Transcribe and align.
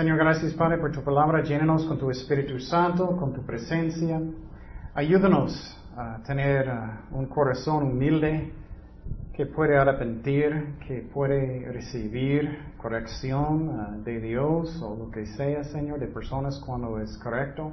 Señor, 0.00 0.16
gracias 0.16 0.54
Padre 0.54 0.78
por 0.78 0.92
tu 0.92 1.02
palabra. 1.02 1.42
Llénanos 1.42 1.84
con 1.84 1.98
tu 1.98 2.10
Espíritu 2.10 2.58
Santo, 2.58 3.18
con 3.18 3.34
tu 3.34 3.42
presencia. 3.42 4.18
Ayúdanos 4.94 5.78
a 5.94 6.22
tener 6.22 6.70
uh, 6.70 7.18
un 7.18 7.26
corazón 7.26 7.82
humilde 7.82 8.50
que 9.34 9.44
puede 9.44 9.76
arrepentir, 9.76 10.76
que 10.88 11.06
puede 11.12 11.70
recibir 11.70 12.72
corrección 12.78 13.68
uh, 13.68 14.02
de 14.02 14.20
Dios 14.20 14.80
o 14.80 14.96
lo 14.96 15.10
que 15.10 15.26
sea, 15.26 15.64
Señor, 15.64 16.00
de 16.00 16.06
personas 16.06 16.58
cuando 16.60 16.98
es 16.98 17.18
correcto. 17.18 17.70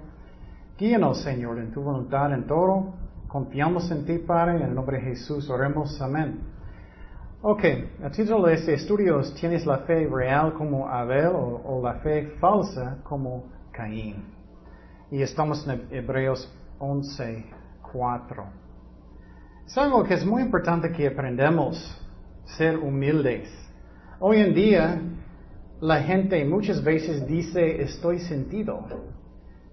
Guíanos, 0.78 1.22
Señor, 1.22 1.60
en 1.60 1.72
tu 1.72 1.82
voluntad 1.82 2.34
en 2.34 2.46
todo. 2.46 2.94
Confiamos 3.30 3.90
en 3.90 4.04
ti, 4.06 4.18
Padre, 4.18 4.58
en 4.58 4.64
el 4.64 4.76
nombre 4.76 4.98
de 4.98 5.04
Jesús. 5.04 5.50
Oremos. 5.50 6.02
Amén. 6.02 6.57
Ok, 7.40 7.64
a 8.04 8.10
título 8.10 8.48
de 8.48 8.56
este 8.56 8.74
estudio, 8.74 9.22
¿tienes 9.40 9.64
la 9.64 9.78
fe 9.86 10.08
real 10.08 10.56
como 10.56 10.90
Abel 10.90 11.28
o, 11.28 11.62
o 11.66 11.84
la 11.84 12.00
fe 12.00 12.32
falsa 12.40 12.98
como 13.04 13.44
Caín? 13.72 14.24
Y 15.12 15.22
estamos 15.22 15.64
en 15.68 15.84
Hebreos 15.92 16.52
11, 16.80 17.46
4. 17.92 18.44
Es 19.68 19.78
algo 19.78 20.04
que 20.04 20.16
es 20.16 20.26
muy 20.26 20.42
importante 20.42 20.92
que 20.92 21.06
aprendamos, 21.06 21.78
ser 22.58 22.76
humildes. 22.80 23.48
Hoy 24.20 24.38
en 24.40 24.56
día, 24.56 25.00
la 25.80 26.02
gente 26.02 26.44
muchas 26.44 26.84
veces 26.84 27.28
dice 27.28 27.84
estoy 27.84 28.18
sentido, 28.18 28.84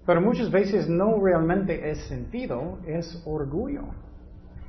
pero 0.05 0.21
muchas 0.21 0.51
veces 0.51 0.87
no 0.87 1.19
realmente 1.19 1.89
es 1.89 1.97
sentido, 2.07 2.77
es 2.85 3.23
orgullo. 3.25 3.85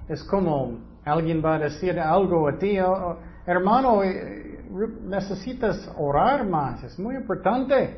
Es 0.09 0.25
como 0.25 0.96
alguien 1.07 1.41
va 1.43 1.55
a 1.55 1.59
decir 1.61 1.99
algo 2.01 2.49
a 2.49 2.59
ti, 2.59 2.79
oh, 2.81 3.17
hermano, 3.47 4.03
eh, 4.03 4.59
necesitas 5.05 5.89
orar 5.97 6.45
más, 6.45 6.83
es 6.83 6.99
muy 6.99 7.15
importante. 7.15 7.97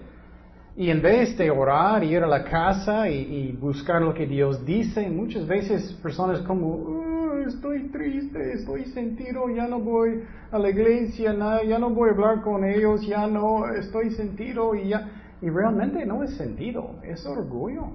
Y 0.77 0.91
en 0.91 1.01
vez 1.01 1.37
de 1.37 1.51
orar, 1.51 2.05
ir 2.05 2.23
a 2.23 2.27
la 2.27 2.45
casa 2.45 3.09
y, 3.09 3.51
buscar 3.53 4.03
lo 4.03 4.13
que 4.13 4.27
Dios 4.27 4.65
dice, 4.65 5.09
muchas 5.09 5.47
veces 5.47 5.93
personas 6.03 6.41
como, 6.43 6.69
oh, 6.69 7.39
estoy 7.49 7.89
triste, 7.89 8.53
estoy 8.53 8.85
sentido, 8.93 9.49
ya 9.49 9.67
no 9.67 9.81
voy 9.81 10.23
a 10.53 10.59
la 10.59 10.69
iglesia, 10.69 11.35
ya 11.67 11.79
no 11.79 11.91
voy 11.91 12.11
a 12.11 12.13
hablar 12.13 12.43
con 12.43 12.63
ellos, 12.63 13.07
ya 13.07 13.27
no 13.27 13.73
estoy 13.73 14.11
sentido 14.11 14.75
y 14.75 14.89
ya... 14.89 15.09
Y 15.41 15.49
realmente 15.51 16.05
no 16.05 16.25
es 16.25 16.37
sentido, 16.37 16.97
es 17.05 17.25
orgullo. 17.25 17.93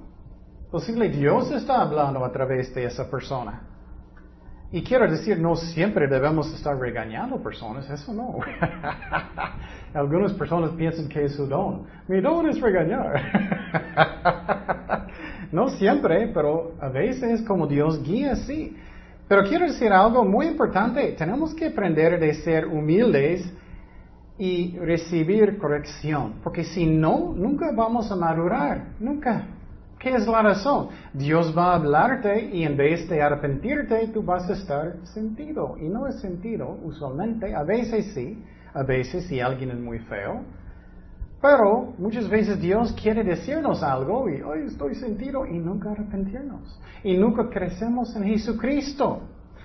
Posible 0.72 1.10
Dios 1.10 1.52
está 1.52 1.82
hablando 1.82 2.24
a 2.24 2.32
través 2.32 2.74
de 2.74 2.86
esa 2.86 3.12
persona. 3.12 3.73
Y 4.74 4.82
quiero 4.82 5.08
decir, 5.08 5.38
no 5.38 5.56
siempre 5.56 6.08
debemos 6.08 6.52
estar 6.52 6.76
regañando 6.76 7.38
personas, 7.44 7.88
eso 7.92 8.12
no. 8.12 8.40
Algunas 9.94 10.34
personas 10.34 10.72
piensan 10.72 11.08
que 11.08 11.26
es 11.26 11.36
su 11.36 11.46
don. 11.46 11.84
Mi 12.08 12.20
don 12.22 12.50
es 12.50 12.60
regañar. 12.60 13.22
no 15.52 15.70
siempre, 15.70 16.32
pero 16.34 16.72
a 16.82 16.90
veces 16.90 17.44
como 17.44 17.68
Dios 17.68 18.02
guía, 18.02 18.36
sí. 18.36 18.76
Pero 19.28 19.44
quiero 19.44 19.68
decir 19.68 19.94
algo 19.94 20.26
muy 20.26 20.48
importante. 20.48 21.12
Tenemos 21.12 21.54
que 21.54 21.68
aprender 21.68 22.20
de 22.20 22.34
ser 22.34 22.66
humildes 22.66 23.48
y 24.40 24.76
recibir 24.80 25.60
corrección, 25.60 26.40
porque 26.44 26.64
si 26.64 26.88
no, 26.88 27.32
nunca 27.38 27.72
vamos 27.76 28.12
a 28.12 28.16
madurar, 28.16 28.86
nunca. 29.00 29.46
¿Qué 30.04 30.14
es 30.14 30.28
la 30.28 30.42
razón? 30.42 30.90
Dios 31.14 31.58
va 31.58 31.72
a 31.72 31.76
hablarte 31.76 32.50
y 32.52 32.64
en 32.64 32.76
vez 32.76 33.08
de 33.08 33.22
arrepentirte, 33.22 34.10
tú 34.10 34.22
vas 34.22 34.50
a 34.50 34.54
estar 34.54 34.98
sentido. 35.06 35.78
Y 35.80 35.88
no 35.88 36.08
es 36.08 36.20
sentido, 36.20 36.78
usualmente, 36.84 37.56
a 37.56 37.64
veces 37.64 38.12
sí, 38.14 38.44
a 38.74 38.84
veces 38.84 39.26
si 39.28 39.40
alguien 39.40 39.72
es 39.72 39.80
muy 39.80 40.00
feo. 40.00 40.42
Pero 41.42 41.94
muchas 41.98 42.28
veces 42.30 42.60
Dios 42.60 42.94
quiere 43.02 43.24
decirnos 43.24 43.82
algo 43.82 44.28
y 44.30 44.42
hoy 44.42 44.66
estoy 44.68 44.96
sentido 44.96 45.46
y 45.46 45.58
nunca 45.58 45.92
arrepentirnos. 45.92 46.82
Y 47.02 47.16
nunca 47.16 47.50
crecemos 47.50 48.14
en 48.18 48.26
Jesucristo. 48.26 49.22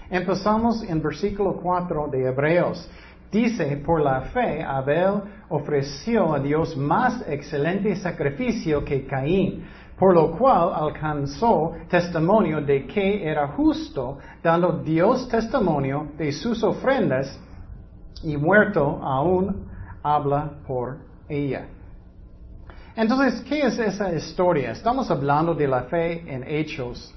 Empezamos 0.08 0.84
en 0.84 1.02
versículo 1.02 1.58
4 1.60 2.10
de 2.12 2.28
Hebreos. 2.28 2.88
Dice, 3.32 3.76
por 3.84 4.00
la 4.00 4.22
fe, 4.32 4.62
Abel 4.62 5.20
ofreció 5.48 6.32
a 6.32 6.38
Dios 6.38 6.76
más 6.76 7.28
excelente 7.28 7.96
sacrificio 7.96 8.84
que 8.84 9.04
Caín 9.04 9.64
por 9.98 10.14
lo 10.14 10.36
cual 10.36 10.72
alcanzó 10.74 11.74
testimonio 11.88 12.60
de 12.60 12.86
que 12.86 13.28
era 13.28 13.48
justo, 13.48 14.18
dando 14.42 14.72
Dios 14.72 15.28
testimonio 15.28 16.08
de 16.16 16.30
sus 16.32 16.62
ofrendas, 16.62 17.38
y 18.22 18.36
muerto 18.36 19.00
aún 19.02 19.68
habla 20.02 20.50
por 20.66 20.98
ella. 21.28 21.66
Entonces, 22.96 23.40
¿qué 23.42 23.62
es 23.62 23.78
esa 23.78 24.12
historia? 24.12 24.72
Estamos 24.72 25.10
hablando 25.10 25.54
de 25.54 25.68
la 25.68 25.82
fe 25.82 26.24
en 26.26 26.42
hechos. 26.42 27.14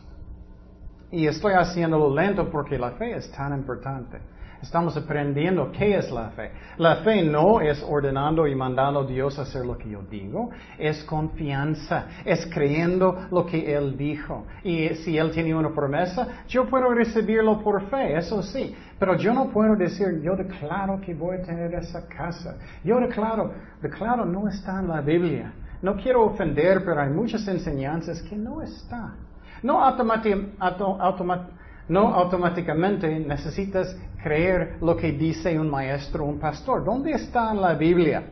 Y 1.12 1.26
estoy 1.26 1.54
haciéndolo 1.54 2.14
lento 2.14 2.50
porque 2.50 2.78
la 2.78 2.92
fe 2.92 3.16
es 3.16 3.32
tan 3.32 3.54
importante. 3.54 4.20
Estamos 4.62 4.96
aprendiendo 4.96 5.72
qué 5.72 5.98
es 5.98 6.12
la 6.12 6.30
fe. 6.30 6.52
La 6.78 6.98
fe 6.98 7.24
no 7.24 7.62
es 7.62 7.84
ordenando 7.84 8.46
y 8.46 8.54
mandando 8.54 9.00
a 9.00 9.06
Dios 9.06 9.40
a 9.40 9.42
hacer 9.42 9.66
lo 9.66 9.76
que 9.76 9.90
yo 9.90 10.04
digo, 10.04 10.52
es 10.78 11.04
confianza, 11.04 12.06
es 12.24 12.46
creyendo 12.54 13.28
lo 13.32 13.44
que 13.46 13.74
Él 13.74 13.98
dijo. 13.98 14.46
Y 14.64 14.90
si 14.90 15.18
Él 15.18 15.32
tiene 15.32 15.56
una 15.56 15.70
promesa, 15.70 16.28
yo 16.48 16.68
puedo 16.68 16.94
recibirlo 16.94 17.60
por 17.64 17.90
fe, 17.90 18.16
eso 18.16 18.44
sí. 18.44 18.76
Pero 19.00 19.16
yo 19.16 19.34
no 19.34 19.50
puedo 19.50 19.76
decir, 19.76 20.22
yo 20.22 20.36
declaro 20.36 21.02
que 21.02 21.16
voy 21.16 21.38
a 21.38 21.42
tener 21.42 21.74
esa 21.74 22.08
casa. 22.08 22.56
Yo 22.84 23.00
declaro, 23.00 23.52
declaro 23.82 24.26
no 24.26 24.48
está 24.48 24.80
en 24.80 24.90
la 24.90 25.02
Biblia. 25.02 25.54
No 25.82 25.96
quiero 25.96 26.24
ofender, 26.24 26.86
pero 26.86 27.02
hay 27.02 27.10
muchas 27.10 27.48
enseñanzas 27.48 28.22
que 28.22 28.36
no 28.36 28.62
están. 28.62 29.16
No 29.64 29.84
automáticamente 29.84 31.61
no 31.92 32.14
automáticamente 32.14 33.20
necesitas 33.20 33.94
creer 34.24 34.78
lo 34.80 34.96
que 34.96 35.12
dice 35.12 35.60
un 35.60 35.70
maestro, 35.70 36.24
un 36.24 36.40
pastor. 36.40 36.86
¿Dónde 36.86 37.12
está 37.12 37.52
en 37.52 37.60
la 37.60 37.74
Biblia? 37.74 38.24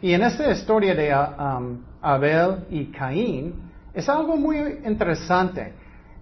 Y 0.00 0.12
en 0.12 0.22
esta 0.22 0.52
historia 0.52 0.94
de 0.94 1.12
um, 1.12 1.82
Abel 2.00 2.64
y 2.70 2.86
Caín 2.92 3.72
es 3.92 4.08
algo 4.08 4.36
muy 4.36 4.58
interesante. 4.84 5.74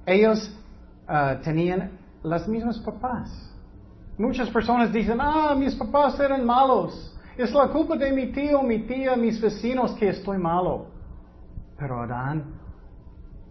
Ellos 0.07 0.59
uh, 1.07 1.39
tenían 1.43 1.99
las 2.23 2.49
mismas 2.49 2.79
papás. 2.79 3.29
Muchas 4.17 4.49
personas 4.49 4.91
dicen, 4.91 5.19
ah, 5.21 5.55
mis 5.55 5.75
papás 5.75 6.19
eran 6.19 6.47
malos. 6.47 7.15
Es 7.37 7.53
la 7.53 7.69
culpa 7.69 7.95
de 7.95 8.11
mi 8.11 8.29
tío, 8.33 8.63
mi 8.63 8.87
tía, 8.87 9.17
mis 9.17 9.39
vecinos 9.39 9.93
que 9.97 10.09
estoy 10.09 10.39
malo. 10.39 10.87
Pero 11.77 12.01
Adán 12.01 12.43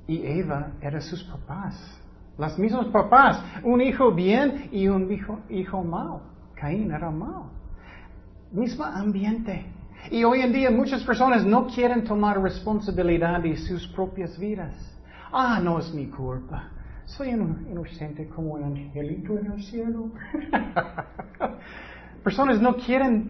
y 0.07 0.25
Eva 0.25 0.71
eran 0.81 1.01
sus 1.03 1.23
papás. 1.25 2.02
Las 2.37 2.57
mismas 2.57 2.87
papás, 2.87 3.43
un 3.63 3.81
hijo 3.81 4.11
bien 4.11 4.69
y 4.71 4.87
un 4.87 5.11
hijo, 5.11 5.39
hijo 5.49 5.83
mal. 5.83 6.21
Caín 6.55 6.91
era 6.91 7.11
mal. 7.11 7.43
Mismo 8.51 8.83
ambiente. 8.83 9.65
Y 10.09 10.23
hoy 10.23 10.41
en 10.41 10.51
día 10.51 10.71
muchas 10.71 11.03
personas 11.03 11.45
no 11.45 11.67
quieren 11.67 12.03
tomar 12.03 12.41
responsabilidad 12.41 13.39
de 13.41 13.55
sus 13.57 13.87
propias 13.89 14.37
vidas. 14.39 14.73
Ah, 15.31 15.59
no 15.63 15.79
es 15.79 15.93
mi 15.93 16.07
culpa. 16.07 16.69
Soy 17.05 17.33
un 17.33 17.67
inocente 17.69 18.27
como 18.27 18.53
un 18.53 18.63
angelito 18.63 19.37
en 19.37 19.51
el 19.51 19.63
cielo. 19.63 20.11
personas 22.23 22.59
no 22.61 22.75
quieren 22.77 23.29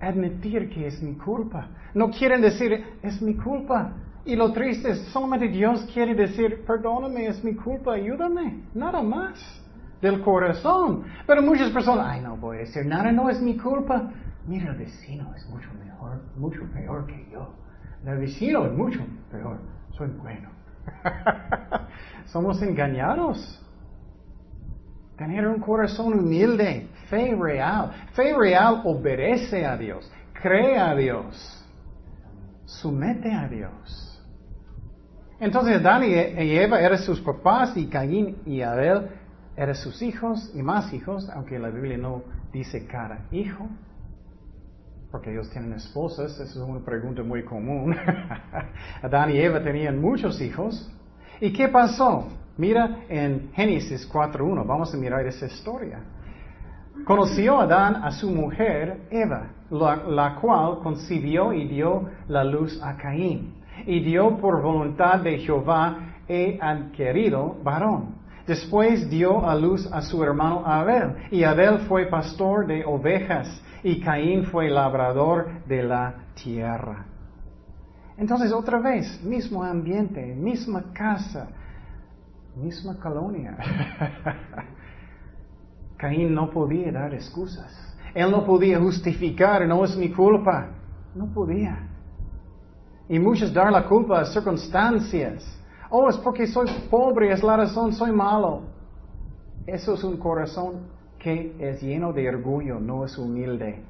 admitir 0.00 0.68
que 0.70 0.86
es 0.86 1.02
mi 1.02 1.14
culpa. 1.14 1.68
No 1.94 2.10
quieren 2.10 2.42
decir, 2.42 2.84
es 3.02 3.20
mi 3.22 3.34
culpa. 3.34 3.92
Y 4.26 4.34
lo 4.34 4.52
triste 4.52 4.90
es, 4.90 4.98
solamente 5.12 5.46
Dios 5.46 5.88
quiere 5.94 6.12
decir, 6.12 6.64
perdóname, 6.66 7.28
es 7.28 7.44
mi 7.44 7.54
culpa, 7.54 7.94
ayúdame, 7.94 8.64
nada 8.74 9.00
más, 9.00 9.38
del 10.02 10.20
corazón. 10.20 11.04
Pero 11.28 11.42
muchas 11.42 11.70
personas, 11.70 12.06
ay, 12.08 12.22
no 12.22 12.36
voy 12.36 12.56
a 12.56 12.60
decir 12.60 12.84
nada, 12.84 13.12
no 13.12 13.30
es 13.30 13.40
mi 13.40 13.56
culpa. 13.56 14.10
Mira, 14.48 14.72
el 14.72 14.78
vecino 14.78 15.32
es 15.36 15.48
mucho 15.48 15.68
mejor, 15.74 16.20
mucho 16.36 16.60
peor 16.72 17.06
que 17.06 17.24
yo. 17.30 17.54
El 18.04 18.18
vecino 18.18 18.66
es 18.66 18.72
mucho 18.72 18.98
peor, 19.30 19.58
soy 19.96 20.08
bueno. 20.08 20.48
Somos 22.26 22.60
engañados. 22.62 23.62
Tener 25.16 25.46
un 25.46 25.60
corazón 25.60 26.14
humilde, 26.14 26.88
fe 27.08 27.32
real. 27.40 27.92
Fe 28.14 28.34
real 28.36 28.82
obedece 28.84 29.64
a 29.64 29.76
Dios, 29.76 30.10
cree 30.42 30.78
a 30.78 30.96
Dios, 30.96 31.64
somete 32.64 33.32
a 33.32 33.48
Dios. 33.48 34.05
Entonces 35.38 35.76
Adán 35.76 36.02
y 36.04 36.56
Eva 36.56 36.80
eran 36.80 36.98
sus 36.98 37.20
papás 37.20 37.76
y 37.76 37.86
Caín 37.86 38.38
y 38.46 38.62
Abel 38.62 39.08
eran 39.56 39.74
sus 39.74 40.02
hijos 40.02 40.50
y 40.54 40.62
más 40.62 40.92
hijos, 40.92 41.28
aunque 41.30 41.58
la 41.58 41.70
Biblia 41.70 41.96
no 41.96 42.22
dice 42.52 42.86
cada 42.86 43.26
hijo, 43.30 43.68
porque 45.10 45.32
ellos 45.32 45.50
tienen 45.50 45.72
esposas, 45.72 46.32
esa 46.32 46.44
es 46.44 46.56
una 46.56 46.84
pregunta 46.84 47.22
muy 47.22 47.44
común. 47.44 47.96
Adán 49.02 49.30
y 49.30 49.38
Eva 49.38 49.62
tenían 49.62 50.00
muchos 50.00 50.40
hijos. 50.40 50.90
¿Y 51.40 51.52
qué 51.52 51.68
pasó? 51.68 52.28
Mira 52.58 53.04
en 53.08 53.50
Génesis 53.52 54.10
4.1, 54.10 54.66
vamos 54.66 54.92
a 54.94 54.96
mirar 54.96 55.26
esa 55.26 55.46
historia. 55.46 56.00
Conoció 57.04 57.60
Adán 57.60 57.96
a 57.96 58.10
su 58.10 58.30
mujer 58.30 59.06
Eva, 59.10 59.50
la, 59.70 60.38
cual 60.40 60.80
concibió 60.82 61.52
y 61.52 61.68
dio 61.68 62.08
la 62.28 62.42
luz 62.42 62.80
a 62.82 62.96
Caín. 62.96 63.54
Y 63.84 64.00
dio 64.00 64.38
por 64.38 64.62
voluntad 64.62 65.20
de 65.20 65.38
Jehová 65.38 66.14
he 66.28 66.58
adquirido 66.60 67.56
varón. 67.62 68.16
Después 68.46 69.10
dio 69.10 69.48
a 69.48 69.56
luz 69.56 69.90
a 69.92 70.00
su 70.02 70.22
hermano 70.22 70.64
Abel, 70.64 71.16
y 71.32 71.42
Abel 71.42 71.80
fue 71.88 72.06
pastor 72.06 72.66
de 72.66 72.84
ovejas, 72.84 73.62
y 73.82 74.00
Caín 74.00 74.44
fue 74.44 74.70
labrador 74.70 75.64
de 75.66 75.82
la 75.82 76.14
tierra. 76.34 77.06
Entonces, 78.16 78.52
otra 78.52 78.78
vez, 78.78 79.22
mismo 79.22 79.62
ambiente, 79.62 80.34
misma 80.34 80.92
casa, 80.92 81.48
misma 82.54 82.96
colonia. 82.98 83.56
Caín 85.96 86.34
no 86.34 86.50
podía 86.50 86.92
dar 86.92 87.14
excusas. 87.14 87.72
Él 88.14 88.30
no 88.30 88.44
podía 88.46 88.78
justificar, 88.78 89.66
no 89.66 89.84
es 89.84 89.96
mi 89.96 90.10
culpa. 90.10 90.68
No 91.14 91.26
podía. 91.26 91.88
Y 93.08 93.18
muchos 93.18 93.52
dar 93.52 93.70
la 93.70 93.84
culpa 93.84 94.20
a 94.20 94.24
circunstancias. 94.24 95.44
Oh, 95.90 96.08
es 96.08 96.16
porque 96.18 96.46
soy 96.46 96.66
pobre, 96.90 97.32
es 97.32 97.42
la 97.42 97.56
razón, 97.56 97.92
soy 97.92 98.10
malo. 98.10 98.62
Eso 99.66 99.94
es 99.94 100.04
un 100.04 100.16
corazón 100.16 100.88
que 101.18 101.54
es 101.58 101.82
lleno 101.82 102.12
de 102.12 102.28
orgullo, 102.28 102.80
no 102.80 103.04
es 103.04 103.16
humilde. 103.18 103.82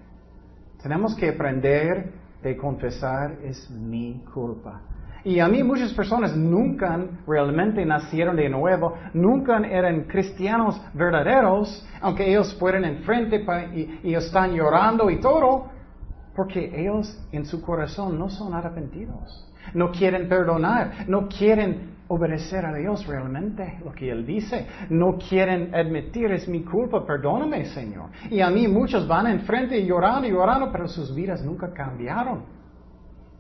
Tenemos 0.83 1.15
que 1.15 1.31
aprender 1.31 2.13
de 2.43 2.57
confesar, 2.57 3.37
es 3.43 3.71
mi 3.71 4.23
culpa. 4.33 4.81
Y 5.25 5.41
a 5.41 5.49
mí 5.49 5.63
muchas 5.65 5.93
personas 5.93 6.37
nunca 6.37 6.99
realmente 7.27 7.85
nacieron 7.85 8.37
de 8.37 8.49
nuevo, 8.49 8.95
nunca 9.13 9.59
eran 9.59 10.05
cristianos 10.05 10.81
verdaderos, 10.95 11.85
aunque 12.01 12.29
ellos 12.31 12.55
fueran 12.61 12.85
enfrente 12.85 13.45
y, 13.75 14.09
y 14.11 14.15
están 14.15 14.55
llorando 14.55 15.11
y 15.11 15.21
todo, 15.21 15.67
porque 16.37 16.71
ellos 16.79 17.19
en 17.33 17.47
su 17.47 17.63
corazón 17.63 18.19
no 18.19 18.29
son 18.29 18.53
arrepentidos, 18.53 19.51
no 19.73 19.91
quieren 19.91 20.29
perdonar, 20.29 21.09
no 21.09 21.29
quieren 21.29 21.97
obedecer 22.09 22.65
a 22.65 22.75
Dios 22.75 23.07
realmente, 23.07 23.79
lo 23.85 23.93
que 23.93 24.11
Él 24.11 24.25
dice. 24.25 24.67
No 24.91 25.17
quieren 25.17 25.75
admitir, 25.75 26.31
es 26.31 26.47
mi 26.49 26.63
culpa, 26.63 27.05
perdóname, 27.05 27.65
Señor. 27.67 28.11
Y 28.31 28.41
a 28.41 28.51
mí 28.51 28.69
muchos 28.69 29.09
van 29.09 29.27
enfrente 29.27 29.79
y 29.79 29.87
llorando 29.87 30.29
y 30.29 30.31
llorando, 30.31 30.71
pero 30.71 30.87
sus 30.87 31.15
vidas 31.15 31.43
nunca 31.43 31.73
cambiaron. 31.73 32.45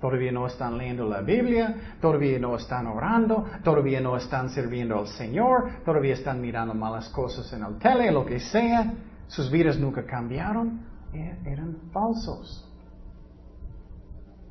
Todavía 0.00 0.32
no 0.32 0.46
están 0.46 0.76
leyendo 0.76 1.08
la 1.08 1.22
Biblia, 1.22 1.74
todavía 2.00 2.38
no 2.38 2.56
están 2.56 2.86
orando, 2.86 3.46
todavía 3.64 4.00
no 4.00 4.16
están 4.16 4.50
sirviendo 4.50 4.98
al 4.98 5.06
Señor, 5.06 5.84
todavía 5.84 6.14
están 6.14 6.40
mirando 6.40 6.74
malas 6.74 7.08
cosas 7.10 7.50
en 7.52 7.64
el 7.64 7.78
tele, 7.78 8.10
lo 8.10 8.26
que 8.26 8.40
sea. 8.40 8.92
Sus 9.26 9.50
vidas 9.50 9.78
nunca 9.78 10.04
cambiaron, 10.04 10.80
e-, 11.14 11.36
eran 11.46 11.76
falsos. 11.92 12.66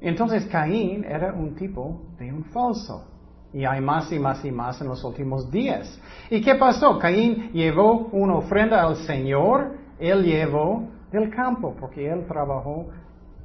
Entonces 0.02 0.46
Caín 0.48 1.04
era 1.04 1.34
un 1.34 1.56
tipo 1.56 2.02
de 2.20 2.32
un 2.32 2.44
falso. 2.46 3.08
Y 3.54 3.64
hay 3.64 3.80
más 3.80 4.12
y 4.12 4.20
más 4.20 4.44
y 4.44 4.52
más 4.52 4.82
en 4.82 4.88
los 4.88 5.04
últimos 5.04 5.50
días. 5.50 6.00
¿Y 6.30 6.42
qué 6.42 6.56
pasó? 6.56 7.00
Caín 7.00 7.52
llevó 7.54 8.10
una 8.12 8.36
ofrenda 8.36 8.84
al 8.84 8.98
Señor, 8.98 9.78
él 9.98 10.24
llevó 10.24 10.90
del 11.12 11.30
campo, 11.30 11.74
porque 11.80 12.12
él 12.12 12.26
trabajó 12.28 12.88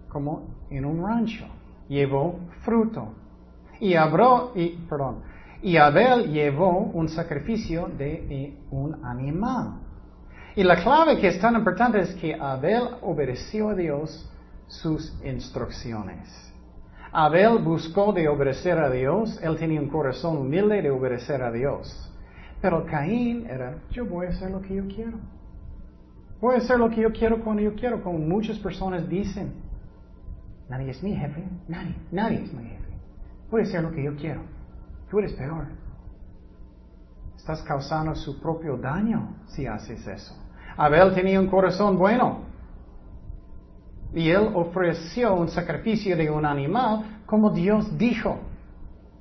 como 0.09 0.49
en 0.69 0.85
un 0.85 1.07
rancho 1.07 1.47
llevó 1.91 2.39
fruto. 2.63 3.09
Y, 3.81 3.95
y, 3.95 4.87
perdón, 4.89 5.23
y 5.63 5.77
Abel 5.77 6.33
llevó 6.33 6.79
un 6.79 7.09
sacrificio 7.09 7.91
de 7.99 8.57
un 8.71 9.05
animal. 9.05 9.81
Y 10.57 10.63
la 10.63 10.77
clave 10.77 11.19
que 11.19 11.29
es 11.29 11.41
tan 11.41 11.55
importante 11.55 12.01
es 12.01 12.15
que 12.15 12.35
Abel 12.35 12.83
obedeció 13.03 13.71
a 13.71 13.75
Dios 13.75 14.31
sus 14.71 15.13
instrucciones. 15.25 16.29
Abel 17.13 17.59
buscó 17.59 18.13
de 18.13 18.29
obedecer 18.29 18.79
a 18.79 18.89
Dios, 18.89 19.39
él 19.43 19.59
tenía 19.59 19.81
un 19.81 19.89
corazón 19.89 20.37
humilde 20.37 20.81
de 20.81 20.91
obedecer 20.91 21.43
a 21.43 21.51
Dios. 21.51 22.09
Pero 22.63 22.87
Caín 22.87 23.47
era, 23.47 23.79
yo 23.91 24.07
voy 24.07 24.27
a 24.27 24.31
hacer 24.31 24.51
lo 24.51 24.63
que 24.63 24.77
yo 24.77 24.87
quiero. 24.87 25.19
Voy 26.41 26.55
a 26.55 26.59
hacer 26.59 26.79
lo 26.79 26.89
que 26.89 27.01
yo 27.03 27.13
quiero 27.13 27.43
cuando 27.43 27.63
yo 27.63 27.75
quiero, 27.75 28.03
como 28.03 28.19
muchas 28.19 28.59
personas 28.59 29.09
dicen. 29.09 29.53
Nadie 30.69 30.91
es 30.91 31.03
mi 31.03 31.17
jefe. 31.17 31.45
Nadie. 31.67 31.97
Nadie 32.13 32.45
es 32.45 32.53
mi 32.53 32.63
jefe. 32.63 32.95
Puede 33.51 33.67
ser 33.67 33.83
lo 33.83 33.91
que 33.91 34.05
yo 34.05 34.15
quiero. 34.15 34.43
Tú 35.11 35.19
eres 35.19 35.33
peor. 35.33 35.67
Estás 37.37 37.61
causando 37.63 38.15
su 38.15 38.41
propio 38.41 38.77
daño 38.77 39.37
si 39.49 39.67
haces 39.67 40.07
eso. 40.07 40.35
Abel 40.77 41.13
tenía 41.13 41.41
un 41.41 41.49
corazón 41.49 41.99
bueno. 41.99 42.50
Y 44.15 44.31
él 44.31 44.51
ofreció 44.55 45.35
un 45.35 45.49
sacrificio 45.49 46.17
de 46.17 46.31
un 46.31 46.45
animal 46.45 47.21
como 47.27 47.51
Dios 47.51 47.97
dijo. 47.97 48.39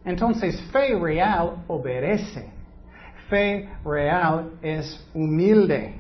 Entonces, 0.03 0.59
fe 0.71 0.97
real 1.00 1.63
obedece. 1.68 2.50
Fe 3.30 3.69
real 3.86 4.53
es 4.62 5.07
humilde. 5.13 6.00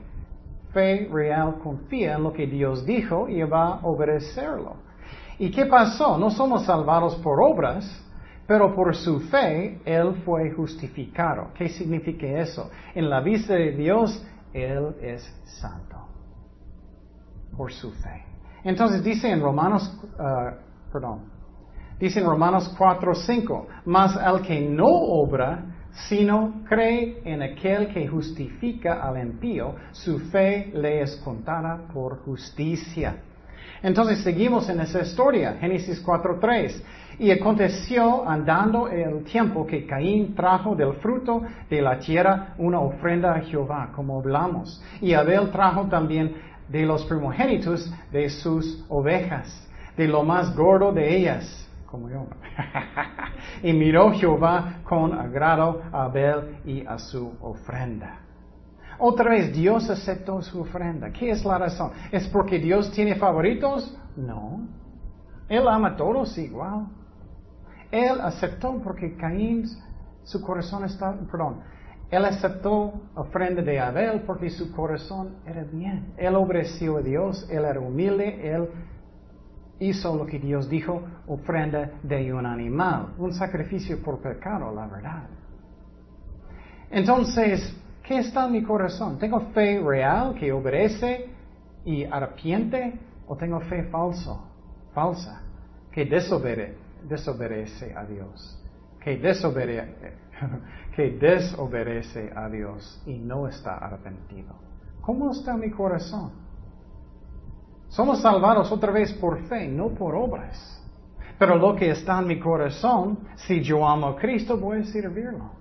Fe 0.73 1.07
real 1.11 1.59
confía 1.61 2.15
en 2.15 2.23
lo 2.23 2.33
que 2.33 2.47
Dios 2.47 2.85
dijo 2.85 3.27
y 3.29 3.41
va 3.43 3.75
a 3.75 3.85
obedecerlo. 3.85 4.77
¿Y 5.37 5.51
qué 5.51 5.65
pasó? 5.65 6.17
No 6.17 6.31
somos 6.31 6.65
salvados 6.65 7.15
por 7.17 7.41
obras, 7.41 7.85
pero 8.47 8.75
por 8.75 8.95
su 8.95 9.19
fe 9.21 9.79
Él 9.85 10.21
fue 10.25 10.51
justificado. 10.51 11.49
¿Qué 11.53 11.69
significa 11.69 12.25
eso? 12.25 12.69
En 12.95 13.09
la 13.09 13.21
vista 13.21 13.53
de 13.53 13.71
Dios, 13.71 14.25
Él 14.53 14.95
es 15.01 15.23
santo. 15.45 15.97
Por 17.55 17.71
su 17.71 17.91
fe. 17.91 18.28
Entonces 18.63 19.03
dice 19.03 19.29
en 19.29 19.41
Romanos, 19.41 19.97
uh, 20.19 20.91
perdón, 20.91 21.21
dice 21.99 22.19
en 22.19 22.25
Romanos 22.25 22.73
4, 22.77 23.15
5, 23.15 23.67
mas 23.85 24.15
al 24.17 24.41
que 24.41 24.59
no 24.61 24.87
obra, 24.87 25.63
sino 26.07 26.63
cree 26.67 27.21
en 27.25 27.41
aquel 27.41 27.91
que 27.93 28.07
justifica 28.07 29.01
al 29.01 29.17
impío, 29.19 29.75
su 29.91 30.19
fe 30.19 30.71
le 30.73 31.01
es 31.01 31.15
contada 31.17 31.87
por 31.93 32.19
justicia. 32.23 33.15
Entonces 33.81 34.21
seguimos 34.23 34.69
en 34.69 34.81
esa 34.81 35.01
historia, 35.01 35.55
Génesis 35.59 36.05
4.3. 36.05 36.81
Y 37.19 37.31
aconteció 37.31 38.27
andando 38.27 38.87
el 38.87 39.23
tiempo 39.25 39.65
que 39.65 39.85
Caín 39.85 40.33
trajo 40.35 40.73
del 40.75 40.93
fruto 40.95 41.41
de 41.69 41.81
la 41.81 41.99
tierra 41.99 42.53
una 42.57 42.79
ofrenda 42.79 43.33
a 43.33 43.41
Jehová, 43.41 43.91
como 43.93 44.19
hablamos. 44.19 44.81
Y 45.01 45.13
Abel 45.13 45.51
trajo 45.51 45.85
también 45.87 46.33
de 46.69 46.85
los 46.85 47.03
primogénitos 47.05 47.91
de 48.11 48.29
sus 48.29 48.85
ovejas, 48.89 49.67
de 49.97 50.07
lo 50.07 50.23
más 50.23 50.55
gordo 50.55 50.91
de 50.91 51.17
ellas, 51.17 51.69
como 51.85 52.09
yo. 52.09 52.27
y 53.63 53.73
miró 53.73 54.11
Jehová 54.11 54.81
con 54.83 55.13
agrado 55.13 55.81
a 55.91 56.05
Abel 56.05 56.57
y 56.65 56.85
a 56.85 56.97
su 56.97 57.33
ofrenda. 57.41 58.19
Otra 58.99 59.31
vez, 59.31 59.53
Dios 59.53 59.89
aceptó 59.89 60.41
su 60.41 60.61
ofrenda. 60.61 61.11
¿Qué 61.11 61.31
es 61.31 61.43
la 61.45 61.57
razón? 61.57 61.91
¿Es 62.11 62.27
porque 62.27 62.59
Dios 62.59 62.91
tiene 62.91 63.15
favoritos? 63.15 63.97
No. 64.17 64.67
Él 65.47 65.67
ama 65.67 65.89
a 65.89 65.95
todos 65.95 66.37
igual. 66.37 66.87
Él 67.91 68.19
aceptó 68.21 68.79
porque 68.83 69.15
Caín, 69.15 69.65
su 70.23 70.41
corazón 70.41 70.83
está, 70.83 71.15
perdón, 71.31 71.61
él 72.11 72.25
aceptó 72.25 72.93
ofrenda 73.15 73.61
de 73.61 73.79
Abel 73.79 74.21
porque 74.25 74.49
su 74.49 74.71
corazón 74.71 75.35
era 75.45 75.63
bien. 75.63 76.13
Él 76.17 76.35
obedeció 76.35 76.97
a 76.97 77.01
Dios, 77.01 77.47
él 77.49 77.65
era 77.65 77.79
humilde, 77.79 78.51
él 78.51 78.67
hizo 79.79 80.15
lo 80.15 80.25
que 80.25 80.39
Dios 80.39 80.69
dijo, 80.69 81.03
ofrenda 81.27 81.91
de 82.03 82.33
un 82.33 82.45
animal, 82.45 83.13
un 83.17 83.33
sacrificio 83.33 84.01
por 84.01 84.19
pecado, 84.19 84.73
la 84.73 84.87
verdad. 84.87 85.23
Entonces, 86.91 87.79
¿Qué 88.09 88.17
está 88.17 88.47
en 88.47 88.53
mi 88.53 88.63
corazón? 88.63 89.19
¿Tengo 89.19 89.39
fe 89.53 89.79
real 89.85 90.33
que 90.33 90.51
obedece 90.51 91.29
y 91.85 92.03
arrepiente? 92.05 92.99
¿O 93.27 93.37
tengo 93.37 93.59
fe 93.59 93.83
falso, 93.83 94.49
falsa, 94.95 95.43
que 95.91 96.05
desobedece, 96.05 97.93
a 97.95 98.03
Dios? 98.05 98.58
Que 99.01 99.17
desobedece, 99.17 100.13
que 100.95 101.11
desobedece 101.11 102.31
a 102.35 102.49
Dios 102.49 103.01
y 103.05 103.17
no 103.17 103.47
está 103.47 103.77
arrepentido. 103.77 104.55
¿Cómo 105.01 105.31
está 105.31 105.55
mi 105.55 105.71
corazón? 105.71 106.31
Somos 107.87 108.21
salvados 108.21 108.71
otra 108.71 108.91
vez 108.91 109.11
por 109.13 109.39
fe, 109.47 109.67
no 109.67 109.89
por 109.89 110.15
obras. 110.15 110.75
Pero 111.39 111.55
lo 111.55 111.75
que 111.75 111.89
está 111.89 112.19
en 112.19 112.27
mi 112.27 112.39
corazón, 112.39 113.19
si 113.35 113.61
yo 113.61 113.87
amo 113.87 114.07
a 114.07 114.15
Cristo, 114.17 114.57
voy 114.57 114.79
a 114.79 114.83
servirlo. 114.83 115.51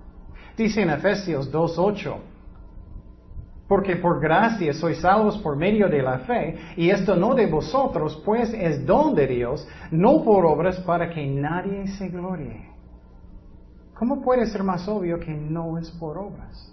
Dice 0.56 0.82
en 0.82 0.90
Efesios 0.90 1.52
2.8, 1.52 2.16
porque 3.68 3.96
por 3.96 4.18
gracia 4.20 4.72
sois 4.72 4.98
salvos 4.98 5.38
por 5.38 5.56
medio 5.56 5.88
de 5.88 6.02
la 6.02 6.18
fe, 6.20 6.58
y 6.76 6.90
esto 6.90 7.14
no 7.14 7.34
de 7.34 7.46
vosotros, 7.46 8.20
pues 8.24 8.52
es 8.54 8.84
don 8.84 9.14
de 9.14 9.26
Dios, 9.26 9.68
no 9.90 10.24
por 10.24 10.44
obras 10.46 10.80
para 10.80 11.10
que 11.10 11.24
nadie 11.26 11.86
se 11.86 12.08
glorie. 12.08 12.77
¿Cómo 13.98 14.22
puede 14.22 14.46
ser 14.46 14.62
más 14.62 14.86
obvio 14.86 15.18
que 15.18 15.32
no 15.32 15.76
es 15.76 15.90
por 15.90 16.16
obras? 16.18 16.72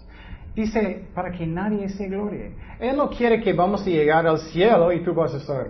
Dice, 0.54 1.06
para 1.12 1.32
que 1.32 1.44
nadie 1.44 1.88
se 1.88 2.08
glorie. 2.08 2.52
Él 2.78 2.96
no 2.96 3.10
quiere 3.10 3.42
que 3.42 3.52
vamos 3.52 3.84
a 3.84 3.90
llegar 3.90 4.26
al 4.26 4.38
cielo 4.38 4.92
y 4.92 5.02
tú 5.02 5.12
vas 5.12 5.34
a 5.34 5.38
estar, 5.38 5.66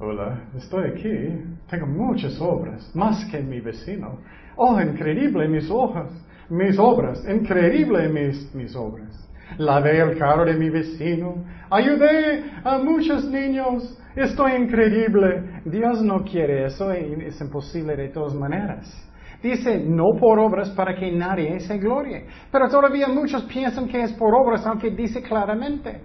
hola, 0.00 0.44
estoy 0.56 0.90
aquí, 0.90 1.44
tengo 1.68 1.86
muchas 1.86 2.40
obras, 2.40 2.90
más 2.94 3.22
que 3.26 3.40
mi 3.40 3.60
vecino. 3.60 4.18
Oh, 4.56 4.80
increíble 4.80 5.46
mis 5.46 5.70
hojas, 5.70 6.10
mis 6.48 6.78
obras, 6.78 7.22
increíble 7.28 8.08
mis, 8.08 8.54
mis 8.54 8.74
obras. 8.74 9.28
Lavé 9.58 10.00
el 10.00 10.16
carro 10.18 10.46
de 10.46 10.54
mi 10.54 10.70
vecino, 10.70 11.44
ayudé 11.68 12.44
a 12.64 12.78
muchos 12.78 13.26
niños, 13.26 13.98
estoy 14.16 14.52
increíble. 14.52 15.60
Dios 15.66 16.02
no 16.02 16.24
quiere 16.24 16.64
eso 16.64 16.92
y 16.94 17.24
es 17.26 17.38
imposible 17.42 17.94
de 17.94 18.08
todas 18.08 18.34
maneras. 18.34 19.08
Dice, 19.42 19.78
no 19.78 20.18
por 20.18 20.38
obras 20.38 20.70
para 20.70 20.96
que 20.96 21.12
nadie 21.12 21.60
se 21.60 21.78
glorie. 21.78 22.26
Pero 22.50 22.68
todavía 22.68 23.06
muchos 23.08 23.44
piensan 23.44 23.86
que 23.86 24.02
es 24.02 24.12
por 24.14 24.34
obras, 24.34 24.66
aunque 24.66 24.90
dice 24.90 25.22
claramente. 25.22 26.02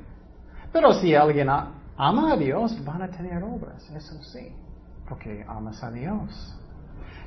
Pero 0.72 0.94
si 0.94 1.16
alguien 1.16 1.50
ama 1.50 2.34
a 2.34 2.38
Dios, 2.38 2.84
van 2.86 3.02
a 3.02 3.08
tener 3.10 3.44
obras, 3.44 3.90
eso 3.92 4.22
sí, 4.24 4.50
porque 5.08 5.44
amas 5.48 5.84
a 5.84 5.92
Dios. 5.92 6.60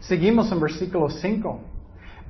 Seguimos 0.00 0.50
en 0.52 0.60
versículo 0.60 1.08
5. 1.08 1.60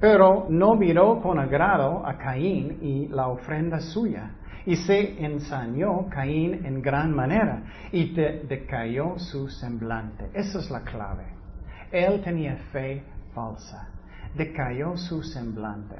Pero 0.00 0.46
no 0.50 0.74
miró 0.74 1.20
con 1.22 1.38
agrado 1.38 2.06
a 2.06 2.18
Caín 2.18 2.78
y 2.82 3.08
la 3.08 3.28
ofrenda 3.28 3.80
suya. 3.80 4.30
Y 4.66 4.76
se 4.76 5.24
ensañó 5.24 6.08
Caín 6.10 6.66
en 6.66 6.82
gran 6.82 7.14
manera 7.14 7.62
y 7.92 8.12
decayó 8.12 9.18
su 9.18 9.48
semblante. 9.48 10.28
Esa 10.34 10.58
es 10.58 10.70
la 10.70 10.80
clave. 10.80 11.24
Él 11.92 12.20
tenía 12.22 12.56
fe 12.72 13.02
falsa. 13.36 13.88
Decayó 14.34 14.96
su 14.96 15.22
semblante. 15.22 15.96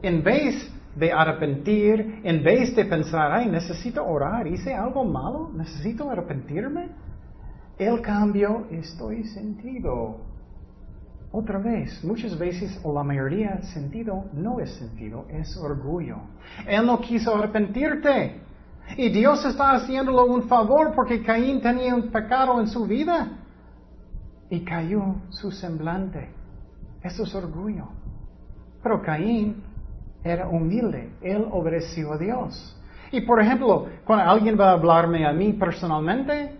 En 0.00 0.22
vez 0.22 0.54
de 0.94 1.12
arrepentir, 1.12 2.20
en 2.22 2.42
vez 2.42 2.74
de 2.74 2.84
pensar, 2.84 3.32
ay, 3.32 3.48
necesito 3.48 4.06
orar, 4.06 4.46
hice 4.46 4.72
algo 4.72 5.04
malo, 5.04 5.50
necesito 5.52 6.08
arrepentirme, 6.08 6.88
el 7.78 8.00
cambio, 8.00 8.66
estoy 8.70 9.24
sentido. 9.24 10.20
Otra 11.32 11.58
vez, 11.58 12.02
muchas 12.02 12.38
veces 12.38 12.80
o 12.82 12.94
la 12.94 13.02
mayoría 13.02 13.60
sentido 13.74 14.24
no 14.32 14.60
es 14.60 14.70
sentido, 14.76 15.26
es 15.28 15.54
orgullo. 15.58 16.16
Él 16.66 16.86
no 16.86 16.98
quiso 17.00 17.34
arrepentirte. 17.34 18.40
Y 18.96 19.10
Dios 19.10 19.44
está 19.44 19.72
haciéndolo 19.72 20.24
un 20.24 20.44
favor 20.44 20.94
porque 20.94 21.22
Caín 21.22 21.60
tenía 21.60 21.94
un 21.94 22.10
pecado 22.10 22.58
en 22.60 22.68
su 22.68 22.86
vida. 22.86 23.28
Y 24.48 24.60
cayó 24.60 25.16
su 25.28 25.50
semblante. 25.50 26.35
Eso 27.06 27.22
es 27.22 27.34
orgullo. 27.36 27.86
Pero 28.82 29.00
Caín 29.00 29.62
era 30.24 30.48
humilde, 30.48 31.12
él 31.20 31.46
obedeció 31.52 32.12
a 32.12 32.18
Dios. 32.18 32.76
Y 33.12 33.20
por 33.20 33.40
ejemplo, 33.40 33.86
cuando 34.04 34.24
alguien 34.24 34.58
va 34.58 34.70
a 34.70 34.72
hablarme 34.72 35.24
a 35.24 35.32
mí 35.32 35.52
personalmente, 35.52 36.58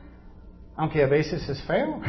aunque 0.76 1.02
a 1.02 1.08
veces 1.08 1.48
es 1.48 1.60
feo, 1.64 2.00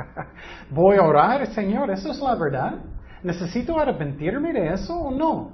voy 0.70 0.96
a 0.96 1.02
orar, 1.02 1.46
Señor, 1.48 1.90
eso 1.90 2.10
es 2.10 2.20
la 2.20 2.34
verdad. 2.36 2.76
¿Necesito 3.22 3.78
arrepentirme 3.78 4.52
de 4.54 4.72
eso 4.72 4.98
o 4.98 5.10
no? 5.10 5.50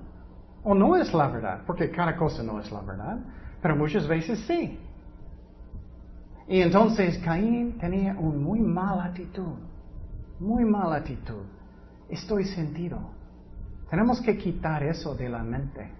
O 0.63 0.73
no 0.73 0.95
es 0.97 1.13
la 1.13 1.27
verdad, 1.29 1.63
porque 1.67 1.91
cada 1.91 2.15
cosa 2.17 2.45
no 2.45 2.61
es 2.61 2.71
la 2.71 2.81
verdad, 2.81 3.19
pero 3.61 3.75
muchas 3.75 4.07
veces 4.07 4.39
sí. 4.47 4.79
Y 6.47 6.61
entonces 6.61 7.19
Caín 7.19 7.77
tenía 7.79 8.15
una 8.17 8.39
muy 8.39 8.61
mala 8.61 9.07
actitud, 9.07 9.57
muy 10.39 10.65
mala 10.65 10.97
actitud 10.97 11.43
estoy 12.09 12.45
sentido. 12.45 12.99
Tenemos 13.91 14.21
que 14.21 14.37
quitar 14.37 14.83
eso 14.83 15.15
de 15.15 15.29
la 15.29 15.43
mente. 15.43 15.91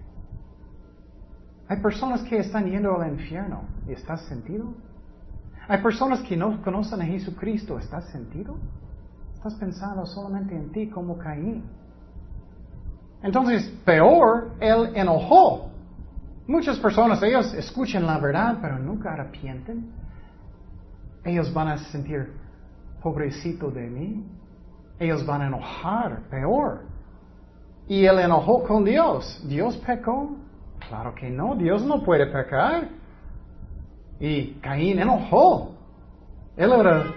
Hay 1.67 1.77
personas 1.81 2.21
que 2.23 2.37
están 2.37 2.65
yendo 2.65 2.99
al 2.99 3.11
infierno. 3.11 3.63
¿Y 3.87 3.93
estás 3.93 4.21
sentido? 4.25 4.73
Hay 5.67 5.81
personas 5.81 6.21
que 6.21 6.37
no 6.37 6.61
conocen 6.61 7.01
a 7.01 7.05
Jesucristo. 7.05 7.79
¿Estás 7.79 8.05
sentido? 8.09 8.57
Estás 9.35 9.55
pensando 9.55 10.05
solamente 10.05 10.55
en 10.55 10.71
ti 10.71 10.89
como 10.89 11.17
Caín. 11.17 11.63
Entonces, 13.23 13.67
peor, 13.83 14.51
él 14.59 14.91
enojó. 14.95 15.71
Muchas 16.47 16.77
personas, 16.77 17.23
ellos 17.23 17.51
escuchan 17.55 18.05
la 18.05 18.19
verdad, 18.19 18.59
pero 18.61 18.77
nunca 18.77 19.13
arrepienten. 19.13 19.91
Ellos 21.23 21.51
van 21.51 21.69
a 21.69 21.77
sentir, 21.77 22.33
pobrecito 23.01 23.71
de 23.71 23.89
mí, 23.89 24.23
ellos 24.99 25.25
van 25.25 25.41
a 25.41 25.47
enojar 25.47 26.21
peor. 26.29 26.81
Y 27.87 28.05
él 28.05 28.19
enojó 28.19 28.63
con 28.63 28.83
Dios. 28.83 29.43
¿Dios 29.47 29.77
pecó? 29.77 30.35
Claro 30.87 31.13
que 31.13 31.29
no, 31.29 31.55
Dios 31.55 31.83
no 31.83 32.03
puede 32.03 32.25
pecar. 32.27 32.89
Y 34.19 34.53
Caín 34.55 34.99
enojó. 34.99 35.75
Él 36.55 36.71
era, 36.71 37.13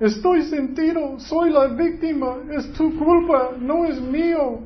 estoy 0.00 0.42
sentido, 0.42 1.18
soy 1.18 1.50
la 1.50 1.66
víctima, 1.66 2.36
es 2.50 2.72
tu 2.72 2.98
culpa, 2.98 3.50
no 3.58 3.84
es 3.84 4.00
mío. 4.00 4.60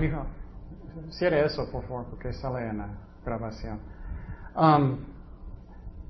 Dijo, 0.00 0.26
cierre 1.10 1.44
eso, 1.44 1.70
por 1.70 1.82
favor, 1.82 2.06
porque 2.06 2.32
sale 2.32 2.68
en 2.68 2.78
la 2.78 2.88
grabación. 3.24 3.78
Um, 4.56 4.98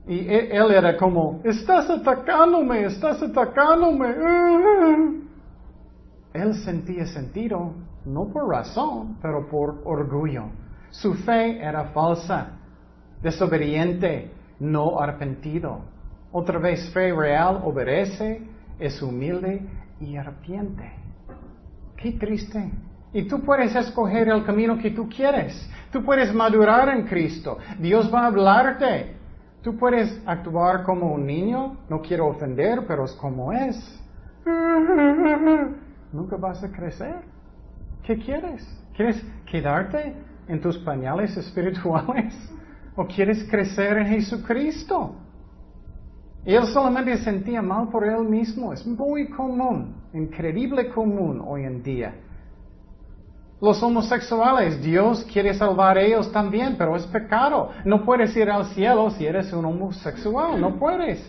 y 0.08 0.20
e, 0.20 0.56
él 0.56 0.70
era 0.70 0.96
como, 0.96 1.40
estás 1.44 1.90
atacándome, 1.90 2.86
estás 2.86 3.22
atacándome. 3.22 4.08
Él 6.32 6.54
sentía 6.64 7.06
sentido, 7.06 7.72
no 8.04 8.28
por 8.28 8.48
razón, 8.48 9.18
pero 9.20 9.48
por 9.48 9.82
orgullo. 9.84 10.44
Su 10.90 11.14
fe 11.14 11.58
era 11.58 11.86
falsa, 11.86 12.52
desobediente, 13.22 14.30
no 14.60 14.98
arrepentido. 14.98 15.80
Otra 16.32 16.58
vez, 16.58 16.90
fe 16.92 17.12
real 17.12 17.60
obedece, 17.64 18.42
es 18.78 19.02
humilde 19.02 19.62
y 20.00 20.16
arrepiente. 20.16 20.90
Qué 21.96 22.12
triste. 22.12 22.70
Y 23.12 23.26
tú 23.26 23.40
puedes 23.40 23.74
escoger 23.74 24.28
el 24.28 24.44
camino 24.44 24.78
que 24.78 24.90
tú 24.90 25.08
quieres. 25.08 25.68
Tú 25.90 26.04
puedes 26.04 26.32
madurar 26.32 26.88
en 26.90 27.06
Cristo. 27.06 27.58
Dios 27.78 28.12
va 28.12 28.24
a 28.24 28.26
hablarte. 28.26 29.17
Tú 29.68 29.76
puedes 29.76 30.18
actuar 30.24 30.82
como 30.82 31.12
un 31.12 31.26
niño, 31.26 31.76
no 31.90 32.00
quiero 32.00 32.28
ofender, 32.28 32.86
pero 32.88 33.04
es 33.04 33.12
como 33.12 33.52
es. 33.52 33.76
Nunca 36.10 36.36
vas 36.36 36.64
a 36.64 36.72
crecer. 36.72 37.16
¿Qué 38.02 38.16
quieres? 38.16 38.66
¿Quieres 38.96 39.22
quedarte 39.44 40.14
en 40.48 40.58
tus 40.62 40.78
pañales 40.78 41.36
espirituales? 41.36 42.34
¿O 42.96 43.06
quieres 43.06 43.46
crecer 43.50 43.98
en 43.98 44.06
Jesucristo? 44.06 45.16
él 46.46 46.64
solamente 46.72 47.18
sentía 47.18 47.60
mal 47.60 47.88
por 47.90 48.06
él 48.06 48.24
mismo. 48.24 48.72
Es 48.72 48.86
muy 48.86 49.28
común, 49.28 49.96
increíble 50.14 50.88
común 50.88 51.42
hoy 51.46 51.64
en 51.64 51.82
día. 51.82 52.14
Los 53.60 53.82
homosexuales, 53.82 54.80
Dios 54.80 55.26
quiere 55.32 55.52
salvar 55.52 55.98
a 55.98 56.02
ellos 56.02 56.30
también, 56.30 56.76
pero 56.78 56.94
es 56.94 57.04
pecado. 57.06 57.70
No 57.84 58.04
puedes 58.04 58.36
ir 58.36 58.48
al 58.50 58.66
cielo 58.66 59.10
si 59.10 59.26
eres 59.26 59.52
un 59.52 59.64
homosexual, 59.64 60.60
no 60.60 60.78
puedes. 60.78 61.20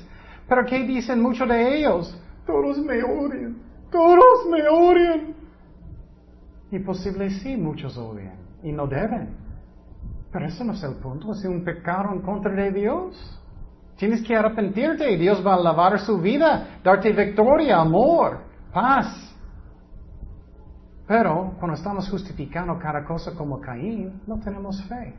Pero 0.47 0.65
¿qué 0.65 0.83
dicen 0.83 1.21
muchos 1.21 1.47
de 1.49 1.77
ellos? 1.77 2.15
Todos 2.45 2.77
me 2.79 3.03
odian, 3.03 3.57
todos 3.91 4.47
me 4.49 4.67
odian. 4.67 5.35
Y 6.71 6.79
posible 6.79 7.31
sí, 7.31 7.57
muchos 7.57 7.97
odian, 7.97 8.35
y 8.61 8.71
no 8.71 8.85
deben. 8.85 9.35
Pero 10.31 10.45
eso 10.45 10.63
no 10.63 10.73
es 10.73 10.83
el 10.83 10.95
punto, 10.95 11.31
es 11.31 11.43
un 11.45 11.63
pecado 11.63 12.13
en 12.13 12.21
contra 12.21 12.51
de 12.51 12.71
Dios. 12.71 13.39
Tienes 13.97 14.21
que 14.21 14.35
arrepentirte 14.35 15.11
y 15.11 15.17
Dios 15.17 15.45
va 15.45 15.55
a 15.55 15.59
lavar 15.59 15.99
su 15.99 16.19
vida, 16.19 16.79
darte 16.83 17.11
victoria, 17.11 17.81
amor, 17.81 18.39
paz. 18.71 19.28
Pero 21.09 21.55
cuando 21.57 21.75
estamos 21.75 22.07
justificando 22.07 22.77
cada 22.77 23.03
cosa 23.03 23.33
como 23.33 23.59
Caín, 23.59 24.21
no 24.27 24.39
tenemos 24.39 24.79
fe. 24.83 25.15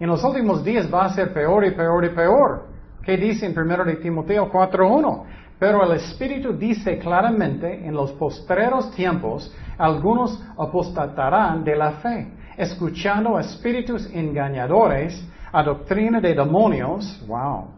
En 0.00 0.08
los 0.08 0.24
últimos 0.24 0.64
días 0.64 0.92
va 0.92 1.04
a 1.04 1.10
ser 1.10 1.32
peor 1.32 1.64
y 1.64 1.70
peor 1.70 2.04
y 2.04 2.08
peor. 2.08 2.66
¿Qué 3.00 3.16
dice 3.16 3.46
en 3.46 3.56
1 3.56 3.84
de 3.84 3.94
Timoteo 3.94 4.50
4.1? 4.50 5.22
Pero 5.60 5.84
el 5.84 5.92
Espíritu 5.92 6.52
dice 6.52 6.98
claramente, 6.98 7.86
en 7.86 7.94
los 7.94 8.10
postreros 8.14 8.90
tiempos, 8.96 9.54
algunos 9.78 10.44
apostatarán 10.58 11.62
de 11.62 11.76
la 11.76 11.92
fe, 12.00 12.32
escuchando 12.56 13.36
a 13.36 13.42
espíritus 13.42 14.10
engañadores, 14.12 15.24
a 15.52 15.62
doctrina 15.62 16.20
de 16.20 16.34
demonios. 16.34 17.24
Wow. 17.28 17.68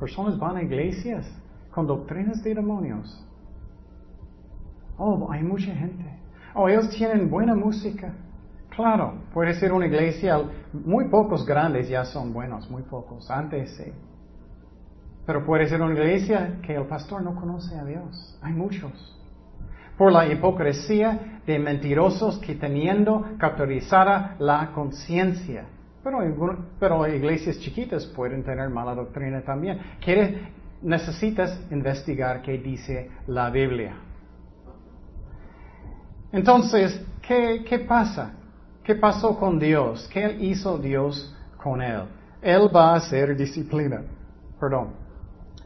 Personas 0.00 0.38
van 0.38 0.56
a 0.56 0.62
iglesias 0.62 1.30
con 1.70 1.86
doctrinas 1.86 2.42
de 2.42 2.54
demonios. 2.54 3.27
Oh, 4.98 5.30
hay 5.30 5.42
mucha 5.42 5.74
gente. 5.74 6.04
Oh, 6.54 6.68
ellos 6.68 6.90
tienen 6.90 7.30
buena 7.30 7.54
música. 7.54 8.12
Claro, 8.70 9.14
puede 9.32 9.54
ser 9.54 9.72
una 9.72 9.86
iglesia, 9.86 10.40
muy 10.72 11.08
pocos 11.08 11.46
grandes 11.46 11.88
ya 11.88 12.04
son 12.04 12.32
buenos, 12.32 12.68
muy 12.70 12.82
pocos, 12.82 13.30
antes 13.30 13.76
sí. 13.76 13.92
Pero 15.24 15.44
puede 15.44 15.66
ser 15.66 15.80
una 15.82 15.94
iglesia 15.94 16.58
que 16.62 16.74
el 16.74 16.86
pastor 16.86 17.22
no 17.22 17.34
conoce 17.34 17.76
a 17.78 17.84
Dios. 17.84 18.38
Hay 18.42 18.52
muchos. 18.52 19.14
por 19.96 20.12
la 20.12 20.28
hipocresía 20.28 21.40
de 21.44 21.58
mentirosos 21.58 22.38
que 22.38 22.54
teniendo 22.54 23.24
capturizada 23.36 24.36
la 24.38 24.70
conciencia. 24.72 25.64
Pero, 26.04 26.20
pero 26.78 27.06
iglesias 27.08 27.58
chiquitas 27.58 28.06
pueden 28.06 28.44
tener 28.44 28.70
mala 28.70 28.94
doctrina 28.94 29.42
también. 29.42 29.80
necesitas 30.82 31.60
investigar 31.72 32.42
qué 32.42 32.58
dice 32.58 33.10
la 33.26 33.50
Biblia. 33.50 34.07
Entonces, 36.32 37.00
¿qué, 37.22 37.64
¿qué 37.66 37.78
pasa? 37.80 38.32
¿Qué 38.84 38.94
pasó 38.94 39.38
con 39.38 39.58
Dios? 39.58 40.08
¿Qué 40.12 40.36
hizo 40.40 40.78
Dios 40.78 41.34
con 41.62 41.82
él? 41.82 42.02
Él 42.40 42.68
va 42.74 42.92
a 42.92 42.96
hacer 42.96 43.36
disciplina. 43.36 44.02
Perdón. 44.60 44.94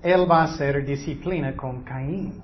Él 0.02 0.28
va 0.28 0.42
a 0.42 0.44
hacer 0.44 0.84
disciplina 0.84 1.54
con 1.54 1.82
Caín. 1.82 2.40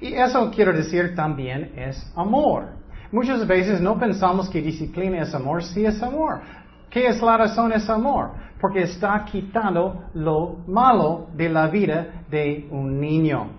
Y 0.00 0.14
eso 0.14 0.50
quiero 0.50 0.72
decir 0.72 1.14
también 1.14 1.72
es 1.76 2.10
amor. 2.16 2.80
Muchas 3.12 3.46
veces 3.46 3.80
no 3.80 3.98
pensamos 3.98 4.48
que 4.48 4.62
disciplina 4.62 5.22
es 5.22 5.34
amor, 5.34 5.62
sí 5.62 5.84
es 5.84 6.02
amor. 6.02 6.40
¿Qué 6.88 7.06
es 7.06 7.20
la 7.22 7.36
razón 7.36 7.72
es 7.72 7.88
amor? 7.88 8.30
Porque 8.60 8.82
está 8.82 9.24
quitando 9.24 10.06
lo 10.14 10.58
malo 10.66 11.28
de 11.34 11.48
la 11.48 11.68
vida 11.68 12.24
de 12.30 12.68
un 12.70 13.00
niño. 13.00 13.50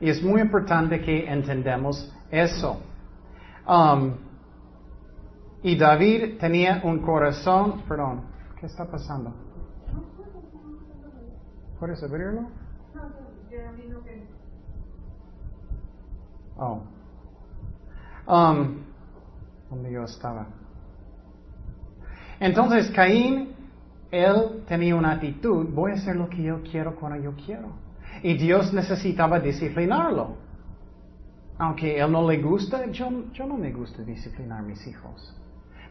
Y 0.00 0.10
es 0.10 0.22
muy 0.22 0.40
importante 0.40 1.00
que 1.00 1.28
entendamos 1.28 2.12
eso. 2.30 2.80
Um, 3.68 4.14
y 5.62 5.76
David 5.76 6.38
tenía 6.38 6.80
un 6.84 7.00
corazón, 7.00 7.82
perdón, 7.86 8.22
¿qué 8.58 8.64
está 8.64 8.86
pasando? 8.86 9.34
¿Puedes 11.78 12.02
abrirlo? 12.02 12.48
Oh. 16.56 16.82
Um, 18.26 18.78
¿Dónde 19.70 19.92
yo 19.92 20.04
estaba? 20.04 20.46
Entonces 22.40 22.90
Caín, 22.90 23.54
él 24.10 24.64
tenía 24.66 24.96
una 24.96 25.12
actitud, 25.12 25.66
voy 25.74 25.92
a 25.92 25.94
hacer 25.94 26.16
lo 26.16 26.30
que 26.30 26.42
yo 26.42 26.62
quiero 26.62 26.96
cuando 26.96 27.22
yo 27.22 27.34
quiero. 27.44 27.68
Y 28.22 28.38
Dios 28.38 28.72
necesitaba 28.72 29.38
disciplinarlo. 29.40 30.47
Aunque 31.58 31.98
él 31.98 32.10
no 32.10 32.28
le 32.28 32.40
gusta, 32.40 32.86
yo, 32.86 33.08
yo 33.32 33.46
no 33.46 33.56
me 33.56 33.72
gusta 33.72 34.02
disciplinar 34.02 34.60
a 34.60 34.62
mis 34.62 34.86
hijos. 34.86 35.34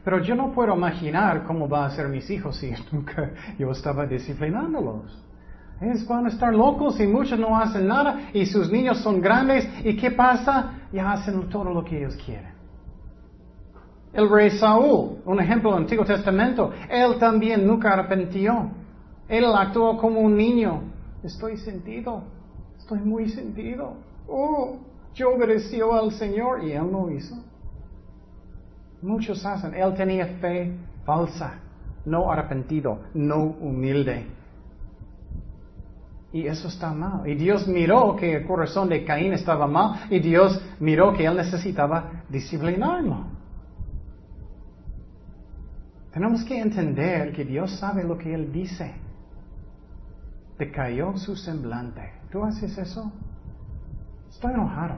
Pero 0.04 0.22
yo 0.22 0.36
no 0.36 0.54
puedo 0.54 0.74
imaginar 0.74 1.44
cómo 1.44 1.68
van 1.68 1.92
a 1.92 1.96
ser 1.96 2.08
mis 2.08 2.30
hijos 2.30 2.56
si 2.56 2.72
nunca 2.92 3.32
yo 3.60 3.72
estaba 3.72 4.06
disciplinándolos. 4.06 5.24
Ellos 5.82 6.08
van 6.08 6.26
a 6.26 6.30
estar 6.30 6.54
locos 6.54 7.00
y 7.00 7.06
muchos 7.06 7.38
no 7.38 7.56
hacen 7.58 7.88
nada 7.88 8.30
y 8.34 8.46
sus 8.46 8.72
niños 8.72 9.00
son 9.00 9.22
grandes 9.22 9.68
y 9.84 9.96
¿qué 9.96 10.12
pasa? 10.12 10.72
Ya 10.92 11.12
hacen 11.12 11.50
todo 11.50 11.66
lo 11.66 11.84
que 11.84 11.98
ellos 11.98 12.18
quieren. 12.26 12.52
El 14.14 14.30
rey 14.30 14.50
Saúl, 14.52 15.20
un 15.26 15.40
ejemplo 15.40 15.72
del 15.72 15.82
Antiguo 15.82 16.06
Testamento, 16.06 16.72
él 16.90 17.20
también 17.20 17.68
nunca 17.68 17.94
arrepintió. 17.94 18.72
Él 19.28 19.46
actuó 19.54 19.98
como 19.98 20.22
un 20.22 20.36
niño. 20.36 20.84
Estoy 21.22 21.58
sentido, 21.58 22.24
estoy 22.80 23.00
muy 23.00 23.30
sentido. 23.30 23.98
Oh, 24.28 24.78
yo 25.18 25.34
obedeció 25.34 25.94
al 25.94 26.12
Señor 26.12 26.64
y 26.64 26.74
él 26.74 26.92
no 26.92 27.10
hizo. 27.10 27.36
Muchos 29.02 29.44
hacen. 29.46 29.74
Él 29.74 29.94
tenía 29.96 30.28
fe 30.40 30.74
falsa, 31.06 31.56
no 32.06 32.32
arrepentido, 32.32 33.00
no 33.16 33.44
humilde. 33.44 34.28
Y 36.32 36.46
eso 36.46 36.68
está 36.68 36.94
mal. 36.94 37.28
Y 37.28 37.34
Dios 37.34 37.68
miró 37.68 38.16
que 38.16 38.36
el 38.36 38.46
corazón 38.46 38.90
de 38.90 39.04
Caín 39.04 39.34
estaba 39.34 39.66
mal 39.66 40.02
y 40.12 40.20
Dios 40.20 40.62
miró 40.80 41.14
que 41.14 41.26
él 41.26 41.36
necesitaba 41.36 42.24
disciplinarlo. 42.30 43.26
Tenemos 46.12 46.44
que 46.44 46.60
entender 46.60 47.32
que 47.34 47.44
Dios 47.44 47.80
sabe 47.80 48.04
lo 48.04 48.18
que 48.18 48.34
Él 48.34 48.52
dice. 48.52 48.92
Decayó 50.58 51.16
su 51.18 51.36
semblante. 51.36 52.12
¿Tú 52.32 52.44
haces 52.44 52.76
eso? 52.78 53.12
Estoy 54.38 54.54
enojado. 54.54 54.98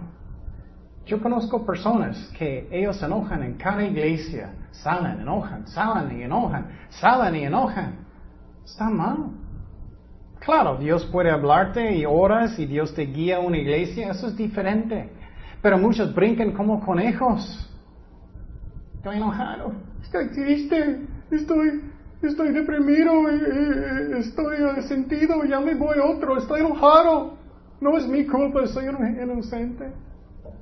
Yo 1.06 1.22
conozco 1.22 1.66
personas 1.66 2.30
que 2.38 2.68
ellos 2.70 2.98
se 2.98 3.06
enojan 3.06 3.42
en 3.42 3.54
cada 3.54 3.86
iglesia. 3.86 4.50
Salen, 4.72 5.22
enojan, 5.22 5.66
salen 5.66 6.20
y 6.20 6.24
enojan, 6.24 6.68
salen 6.90 7.36
y 7.38 7.46
enojan. 7.46 7.94
Está 8.66 8.90
mal. 8.90 9.30
Claro, 10.42 10.76
Dios 10.76 11.06
puede 11.06 11.32
hablarte 11.32 11.96
y 11.96 12.06
oras 12.06 12.60
y 12.60 12.66
Dios 12.66 12.94
te 12.94 13.04
guía 13.04 13.38
a 13.38 13.40
una 13.40 13.58
iglesia, 13.58 14.12
eso 14.12 14.28
es 14.28 14.36
diferente. 14.36 15.10
Pero 15.62 15.78
muchos 15.78 16.14
brincan 16.14 16.52
como 16.52 16.86
conejos. 16.86 17.66
Estoy 18.96 19.16
enojado, 19.16 19.72
estoy 20.02 20.32
triste, 20.32 21.08
estoy, 21.32 21.82
estoy 22.24 22.52
deprimido, 22.52 23.30
eh, 23.30 23.40
eh, 23.42 24.18
estoy 24.18 24.58
sentido, 24.84 25.46
ya 25.46 25.62
me 25.62 25.76
voy 25.76 25.98
otro, 25.98 26.38
estoy 26.38 26.60
enojado. 26.60 27.39
No 27.82 27.98
es 27.98 28.08
mi 28.08 28.26
culpa, 28.26 28.66
soy 28.68 28.86
inocente. 28.86 29.92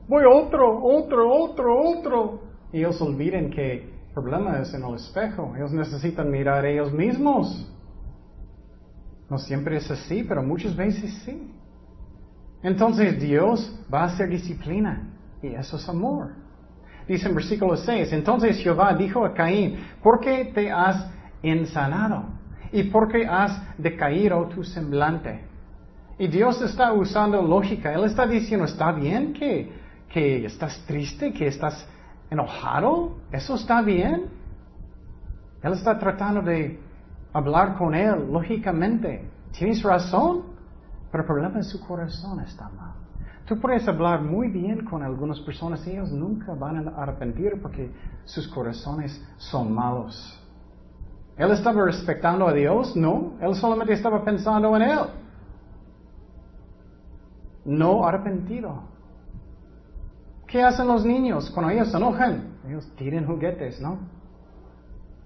Voy 0.08 0.24
otro, 0.26 0.84
otro, 0.84 1.30
otro, 1.30 1.82
otro. 1.82 2.42
Y 2.72 2.80
ellos 2.80 3.02
olviden 3.02 3.50
que 3.50 3.74
el 3.74 4.14
problema 4.14 4.60
es 4.60 4.74
en 4.74 4.84
el 4.84 4.96
espejo. 4.96 5.54
Ellos 5.56 5.74
necesitan 5.74 6.30
mirar 6.30 6.66
ellos 6.66 6.92
mismos. 6.94 7.70
No 9.30 9.38
siempre 9.38 9.78
es 9.78 9.90
así, 9.92 10.24
pero 10.24 10.42
muchas 10.44 10.76
veces 10.76 11.14
sí. 11.26 11.54
Entonces 12.64 13.20
Dios 13.20 13.78
va 13.94 14.02
a 14.02 14.06
hacer 14.06 14.30
disciplina 14.30 15.14
y 15.42 15.48
eso 15.48 15.78
es 15.78 15.88
amor. 15.90 16.32
Dice 17.08 17.30
en 17.30 17.36
versículo 17.36 17.78
6, 17.78 18.12
entonces 18.14 18.58
Jehová 18.58 18.94
dijo 18.94 19.26
a 19.26 19.34
Caín, 19.34 19.78
¿por 20.04 20.20
qué 20.20 20.52
te 20.54 20.72
has 20.72 21.10
ensanado? 21.42 22.26
¿Y 22.72 22.84
por 22.84 23.08
qué 23.10 23.26
has 23.26 23.62
decaído 23.78 24.46
tu 24.48 24.64
semblante? 24.64 25.47
Y 26.20 26.28
Dios 26.28 26.62
está 26.62 26.94
usando 26.94 27.42
lógica. 27.42 27.94
Él 27.94 28.06
está 28.06 28.26
diciendo, 28.26 28.66
¿está 28.66 28.92
bien 28.92 29.34
que, 29.34 29.72
que 30.10 30.46
estás 30.46 30.84
triste, 30.88 31.32
que 31.32 31.48
estás 31.48 31.88
enojado? 32.30 33.18
¿Eso 33.32 33.56
está 33.56 33.82
bien? 33.82 34.26
Él 35.62 35.74
está 35.74 35.98
tratando 36.00 36.42
de 36.42 36.80
hablar 37.34 37.78
con 37.78 37.94
él 37.94 38.32
lógicamente. 38.32 39.30
Tienes 39.52 39.84
razón, 39.84 40.44
pero 41.12 41.24
el 41.24 41.28
problema 41.28 41.58
en 41.58 41.64
su 41.64 41.80
corazón 41.86 42.40
está 42.40 42.70
mal. 42.70 42.94
Tú 43.46 43.60
puedes 43.60 43.88
hablar 43.88 44.22
muy 44.24 44.50
bien 44.50 44.84
con 44.86 45.04
algunas 45.04 45.40
personas 45.40 45.86
y 45.88 45.92
ellos 45.92 46.12
nunca 46.12 46.54
van 46.54 46.88
a 46.88 47.02
arrepentir 47.02 47.62
porque 47.62 47.92
sus 48.26 48.48
corazones 48.48 49.24
son 49.38 49.72
malos. 49.74 50.38
¿Él 51.38 51.52
estaba 51.52 51.86
respetando 51.86 52.48
a 52.48 52.54
Dios? 52.54 52.96
No, 52.96 53.34
él 53.40 53.56
solamente 53.56 53.94
estaba 53.94 54.24
pensando 54.26 54.76
en 54.76 54.82
él. 54.82 55.00
No 57.68 58.08
arrepentido. 58.08 58.82
¿Qué 60.48 60.64
hacen 60.64 60.88
los 60.88 61.06
niños 61.06 61.52
cuando 61.52 61.72
ellos 61.74 61.92
se 61.92 61.98
enojan? 61.98 62.56
Ellos 62.66 62.90
tiran 62.96 63.26
juguetes, 63.28 63.82
¿no? 63.82 64.00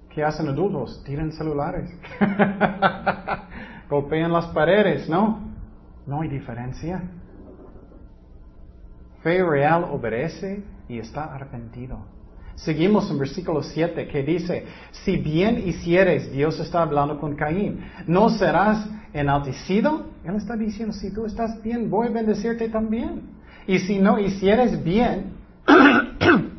¿Qué 0.09 0.23
hacen 0.23 0.47
adultos? 0.47 1.03
Tiran 1.05 1.31
celulares. 1.31 1.87
Golpean 3.89 4.33
las 4.33 4.47
paredes, 4.47 5.07
¿no? 5.07 5.39
No 6.07 6.21
hay 6.21 6.29
diferencia. 6.29 7.03
Fe 9.21 9.43
real 9.43 9.83
obedece 9.83 10.63
y 10.89 10.97
está 10.97 11.35
arrepentido. 11.35 11.99
Seguimos 12.55 13.09
en 13.09 13.17
versículo 13.17 13.63
7 13.63 14.07
que 14.07 14.23
dice, 14.23 14.65
si 14.91 15.17
bien 15.17 15.67
hicieres, 15.67 16.31
Dios 16.31 16.59
está 16.59 16.83
hablando 16.83 17.19
con 17.19 17.35
Caín, 17.35 17.81
¿no 18.07 18.29
serás 18.29 18.87
enaltecido? 19.13 20.07
Él 20.23 20.35
está 20.35 20.55
diciendo, 20.55 20.93
si 20.93 21.11
tú 21.11 21.25
estás 21.25 21.61
bien, 21.61 21.89
voy 21.89 22.07
a 22.07 22.11
bendecirte 22.11 22.69
también. 22.69 23.21
Y 23.67 23.79
si 23.79 23.99
no 23.99 24.19
hicieres 24.19 24.83
bien, 24.83 25.33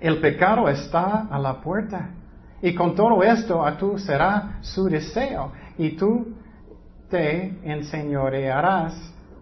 el 0.00 0.18
pecado 0.20 0.68
está 0.68 1.26
a 1.30 1.38
la 1.38 1.60
puerta 1.60 2.10
y 2.62 2.74
con 2.74 2.94
todo 2.94 3.22
esto 3.22 3.64
a 3.64 3.76
tú 3.76 3.98
será 3.98 4.58
su 4.60 4.84
deseo 4.88 5.52
y 5.78 5.90
tú 5.90 6.34
te 7.08 7.58
enseñorearás 7.64 8.94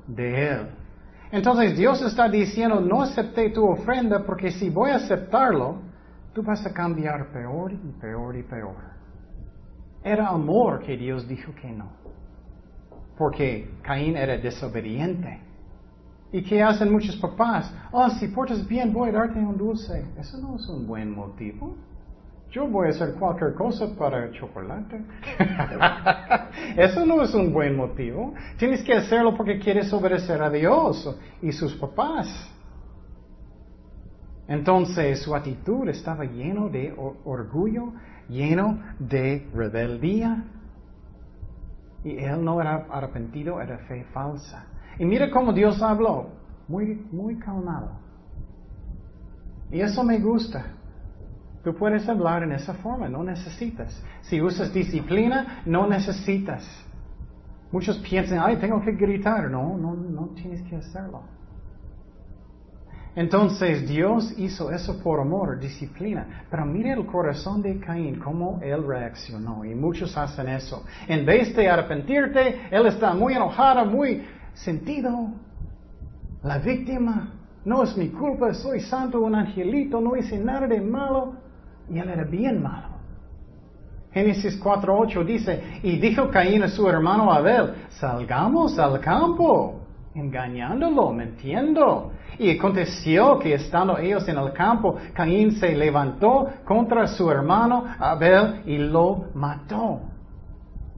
de 0.06 0.48
él. 0.48 0.77
Entonces 1.30 1.76
Dios 1.76 2.00
está 2.02 2.28
diciendo, 2.28 2.80
no 2.80 3.02
acepté 3.02 3.50
tu 3.50 3.66
ofrenda 3.66 4.24
porque 4.24 4.50
si 4.50 4.70
voy 4.70 4.90
a 4.90 4.96
aceptarlo, 4.96 5.76
tú 6.32 6.42
vas 6.42 6.64
a 6.64 6.72
cambiar 6.72 7.30
peor 7.32 7.72
y 7.72 7.92
peor 8.00 8.36
y 8.36 8.42
peor. 8.42 8.76
Era 10.02 10.28
amor 10.28 10.80
que 10.80 10.96
Dios 10.96 11.28
dijo 11.28 11.52
que 11.54 11.70
no. 11.70 11.90
Porque 13.18 13.70
Caín 13.82 14.16
era 14.16 14.38
desobediente. 14.38 15.40
¿Y 16.32 16.42
qué 16.42 16.62
hacen 16.62 16.92
muchos 16.92 17.16
papás? 17.16 17.72
Oh, 17.90 18.08
si 18.10 18.28
portas 18.28 18.66
bien, 18.66 18.92
voy 18.92 19.10
a 19.10 19.12
darte 19.12 19.38
un 19.38 19.56
dulce. 19.56 20.04
Eso 20.18 20.38
no 20.38 20.56
es 20.56 20.68
un 20.68 20.86
buen 20.86 21.10
motivo. 21.10 21.76
Yo 22.50 22.66
voy 22.66 22.86
a 22.86 22.90
hacer 22.90 23.14
cualquier 23.14 23.54
cosa 23.54 23.86
para 23.98 24.30
chocolate. 24.32 25.04
Eso 26.76 27.04
no 27.04 27.22
es 27.22 27.34
un 27.34 27.52
buen 27.52 27.76
motivo. 27.76 28.32
Tienes 28.56 28.82
que 28.82 28.94
hacerlo 28.94 29.36
porque 29.36 29.58
quieres 29.58 29.92
obedecer 29.92 30.40
a 30.40 30.48
Dios 30.48 31.14
y 31.42 31.52
sus 31.52 31.74
papás. 31.74 32.26
Entonces 34.46 35.20
su 35.22 35.34
actitud 35.34 35.86
estaba 35.90 36.24
lleno 36.24 36.70
de 36.70 36.94
orgullo, 37.24 37.92
lleno 38.30 38.80
de 38.98 39.46
rebeldía. 39.54 40.44
Y 42.02 42.16
él 42.16 42.42
no 42.42 42.62
era 42.62 42.86
arrepentido, 42.90 43.60
era 43.60 43.76
fe 43.78 44.06
falsa. 44.14 44.64
Y 44.98 45.04
mira 45.04 45.30
cómo 45.30 45.52
Dios 45.52 45.82
habló, 45.82 46.30
muy, 46.66 46.94
muy 47.12 47.38
calmado. 47.38 47.90
Y 49.70 49.80
eso 49.80 50.02
me 50.02 50.18
gusta. 50.18 50.64
Tú 51.68 51.74
puedes 51.74 52.08
hablar 52.08 52.44
en 52.44 52.52
esa 52.52 52.72
forma, 52.72 53.10
no 53.10 53.22
necesitas. 53.22 54.02
Si 54.22 54.40
usas 54.40 54.72
disciplina, 54.72 55.60
no 55.66 55.86
necesitas. 55.86 56.66
Muchos 57.70 57.98
piensan, 57.98 58.38
ay, 58.40 58.56
tengo 58.56 58.80
que 58.80 58.92
gritar. 58.92 59.50
No, 59.50 59.76
no, 59.76 59.92
no 59.92 60.28
tienes 60.28 60.62
que 60.62 60.76
hacerlo. 60.76 61.24
Entonces 63.14 63.86
Dios 63.86 64.32
hizo 64.38 64.70
eso 64.70 64.98
por 65.02 65.20
amor, 65.20 65.60
disciplina. 65.60 66.46
Pero 66.50 66.64
mire 66.64 66.92
el 66.92 67.04
corazón 67.04 67.60
de 67.60 67.78
Caín, 67.78 68.18
cómo 68.18 68.60
él 68.62 68.86
reaccionó. 68.86 69.62
Y 69.62 69.74
muchos 69.74 70.16
hacen 70.16 70.48
eso. 70.48 70.86
En 71.06 71.26
vez 71.26 71.54
de 71.54 71.68
arrepentirte, 71.68 72.62
él 72.70 72.86
está 72.86 73.12
muy 73.12 73.34
enojado, 73.34 73.84
muy 73.84 74.24
sentido. 74.54 75.34
La 76.42 76.56
víctima, 76.60 77.34
no 77.66 77.82
es 77.82 77.94
mi 77.94 78.08
culpa, 78.08 78.54
soy 78.54 78.80
santo, 78.80 79.20
un 79.20 79.34
angelito, 79.34 80.00
no 80.00 80.16
hice 80.16 80.38
nada 80.38 80.66
de 80.66 80.80
malo. 80.80 81.46
Y 81.90 81.98
él 81.98 82.08
era 82.08 82.24
bien 82.24 82.62
malo. 82.62 82.98
Génesis 84.12 84.60
4.8 84.60 85.24
dice, 85.24 85.80
y 85.82 85.98
dijo 85.98 86.30
Caín 86.30 86.62
a 86.62 86.68
su 86.68 86.88
hermano 86.88 87.30
Abel, 87.30 87.74
salgamos 87.90 88.78
al 88.78 89.00
campo, 89.00 89.82
engañándolo, 90.14 91.12
mintiendo. 91.12 92.12
Y 92.38 92.56
aconteció 92.56 93.38
que 93.38 93.54
estando 93.54 93.98
ellos 93.98 94.26
en 94.28 94.38
el 94.38 94.52
campo, 94.52 94.96
Caín 95.12 95.52
se 95.52 95.74
levantó 95.74 96.48
contra 96.64 97.06
su 97.06 97.30
hermano 97.30 97.84
Abel 97.98 98.62
y 98.66 98.78
lo 98.78 99.26
mató. 99.34 100.00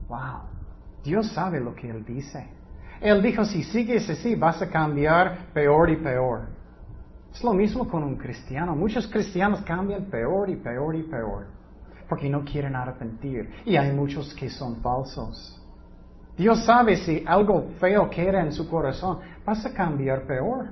Wow, 0.07 0.41
Dios 1.03 1.31
sabe 1.31 1.59
lo 1.59 1.75
que 1.75 1.89
él 1.89 2.05
dice. 2.05 2.47
Él 3.01 3.21
dijo, 3.21 3.43
si 3.43 3.63
sigues 3.63 4.09
así, 4.09 4.35
vas 4.35 4.61
a 4.61 4.69
cambiar 4.69 5.47
peor 5.53 5.89
y 5.89 5.97
peor. 5.97 6.60
Es 7.33 7.43
lo 7.43 7.53
mismo 7.53 7.87
con 7.87 8.03
un 8.03 8.15
cristiano. 8.15 8.75
Muchos 8.75 9.07
cristianos 9.07 9.61
cambian 9.61 10.05
peor 10.05 10.49
y 10.49 10.55
peor 10.57 10.95
y 10.95 11.03
peor 11.03 11.61
porque 12.11 12.29
no 12.29 12.43
quieren 12.43 12.75
arrepentir. 12.75 13.49
Y 13.63 13.77
hay 13.77 13.93
muchos 13.93 14.33
que 14.33 14.49
son 14.49 14.81
falsos. 14.81 15.57
Dios 16.35 16.65
sabe 16.65 16.97
si 16.97 17.23
algo 17.25 17.69
feo 17.79 18.09
queda 18.09 18.41
en 18.41 18.51
su 18.51 18.69
corazón, 18.69 19.19
vas 19.45 19.65
a 19.65 19.73
cambiar 19.73 20.27
peor. 20.27 20.71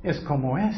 Es 0.00 0.20
como 0.20 0.56
es. 0.56 0.76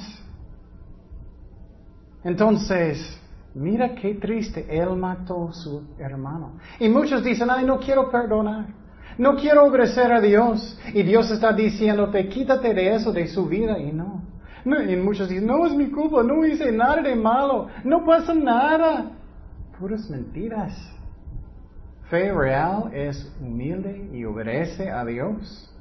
Entonces, 2.24 3.20
mira 3.54 3.94
qué 3.94 4.14
triste, 4.14 4.66
él 4.70 4.96
mató 4.96 5.50
a 5.50 5.52
su 5.52 5.82
hermano. 5.98 6.52
Y 6.78 6.88
muchos 6.88 7.22
dicen, 7.22 7.50
ay, 7.50 7.66
no 7.66 7.78
quiero 7.80 8.10
perdonar. 8.10 8.64
No 9.18 9.36
quiero 9.36 9.66
obedecer 9.66 10.10
a 10.10 10.22
Dios. 10.22 10.80
Y 10.94 11.02
Dios 11.02 11.30
está 11.30 11.52
diciéndote, 11.52 12.30
quítate 12.30 12.72
de 12.72 12.94
eso, 12.94 13.12
de 13.12 13.26
su 13.26 13.44
vida. 13.44 13.78
Y 13.78 13.92
no. 13.92 14.22
No. 14.64 14.82
Y 14.82 14.96
muchos 14.96 15.28
dicen, 15.28 15.46
no 15.46 15.66
es 15.66 15.74
mi 15.74 15.90
culpa, 15.90 16.22
no 16.22 16.44
hice 16.44 16.72
nada 16.72 17.02
de 17.02 17.14
malo, 17.14 17.68
no 17.84 18.04
pasa 18.04 18.34
nada 18.34 19.16
puras 19.80 20.10
mentiras. 20.10 20.74
Fe 22.10 22.30
real 22.32 22.92
es 22.92 23.34
humilde 23.40 24.10
y 24.12 24.24
obedece 24.24 24.90
a 24.90 25.04
Dios. 25.06 25.74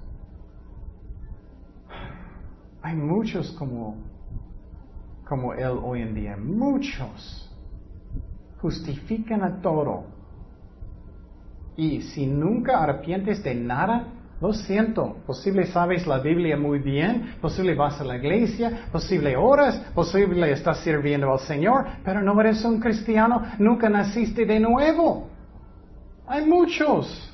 Hay 2.81 2.95
muchos 2.95 3.51
como, 3.51 3.97
como 5.27 5.53
Él 5.53 5.79
hoy 5.83 6.01
en 6.01 6.15
día, 6.15 6.37
muchos 6.37 7.45
justifican 8.61 9.43
a 9.43 9.61
todo. 9.61 10.05
Y 11.75 12.01
si 12.01 12.25
nunca 12.25 12.81
arrepientes 12.81 13.43
de 13.43 13.55
nada, 13.55 14.07
lo 14.41 14.53
siento, 14.53 15.17
posible 15.25 15.65
sabes 15.67 16.07
la 16.07 16.19
Biblia 16.19 16.55
muy 16.55 16.79
bien, 16.79 17.35
posible 17.41 17.75
vas 17.75 17.99
a 17.99 18.05
la 18.05 18.15
iglesia, 18.15 18.87
posible 18.91 19.35
oras, 19.35 19.75
posible 19.93 20.51
estás 20.51 20.79
sirviendo 20.79 21.31
al 21.31 21.39
Señor, 21.39 21.85
pero 22.05 22.21
no 22.21 22.39
eres 22.39 22.63
un 22.63 22.79
cristiano, 22.79 23.43
nunca 23.57 23.89
naciste 23.89 24.45
de 24.45 24.59
nuevo. 24.59 25.27
Hay 26.25 26.45
muchos, 26.45 27.33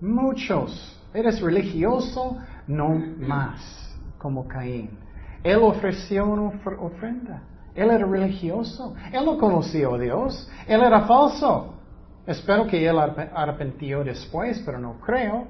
muchos. 0.00 0.92
Eres 1.14 1.40
religioso, 1.40 2.36
no 2.66 2.88
más, 3.18 3.96
como 4.18 4.46
Caín. 4.48 4.90
Él 5.44 5.58
ofreció 5.62 6.26
una 6.26 6.50
ofrenda. 6.80 7.42
Él 7.74 7.90
era 7.90 8.04
religioso. 8.04 8.94
Él 9.12 9.24
no 9.24 9.38
conoció 9.38 9.94
a 9.94 9.98
Dios. 9.98 10.50
Él 10.66 10.82
era 10.82 11.02
falso. 11.02 11.74
Espero 12.26 12.66
que 12.66 12.86
él 12.86 12.98
arrepentió 12.98 14.02
después, 14.02 14.60
pero 14.66 14.78
no 14.78 14.94
creo. 15.00 15.46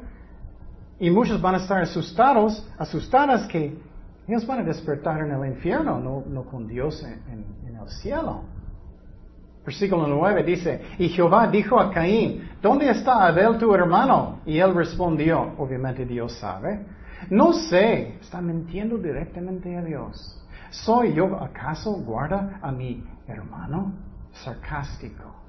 Y 0.98 1.10
muchos 1.10 1.40
van 1.40 1.56
a 1.56 1.58
estar 1.58 1.82
asustados, 1.82 2.66
asustadas 2.78 3.46
que 3.48 3.78
ellos 4.26 4.46
van 4.46 4.60
a 4.60 4.62
despertar 4.62 5.20
en 5.20 5.30
el 5.30 5.46
infierno, 5.46 6.00
no, 6.00 6.44
con 6.44 6.66
Dios 6.66 7.02
en, 7.02 7.44
en, 7.66 7.76
el 7.76 7.88
cielo. 7.88 8.42
Versículo 9.64 10.06
9 10.06 10.42
dice, 10.42 10.80
y 10.98 11.08
Jehová 11.08 11.48
dijo 11.48 11.78
a 11.78 11.90
Caín, 11.90 12.48
¿dónde 12.62 12.88
está 12.90 13.26
Abel 13.26 13.58
tu 13.58 13.74
hermano? 13.74 14.40
Y 14.46 14.58
él 14.58 14.74
respondió, 14.74 15.54
obviamente 15.58 16.06
Dios 16.06 16.32
sabe, 16.38 16.86
no 17.30 17.52
sé, 17.52 18.16
está 18.20 18.40
mintiendo 18.40 18.96
directamente 18.96 19.76
a 19.76 19.82
Dios. 19.82 20.40
¿Soy 20.70 21.14
yo 21.14 21.36
acaso 21.36 21.92
guarda 21.92 22.58
a 22.62 22.72
mi 22.72 23.04
hermano? 23.26 23.92
Sarcástico. 24.32 25.45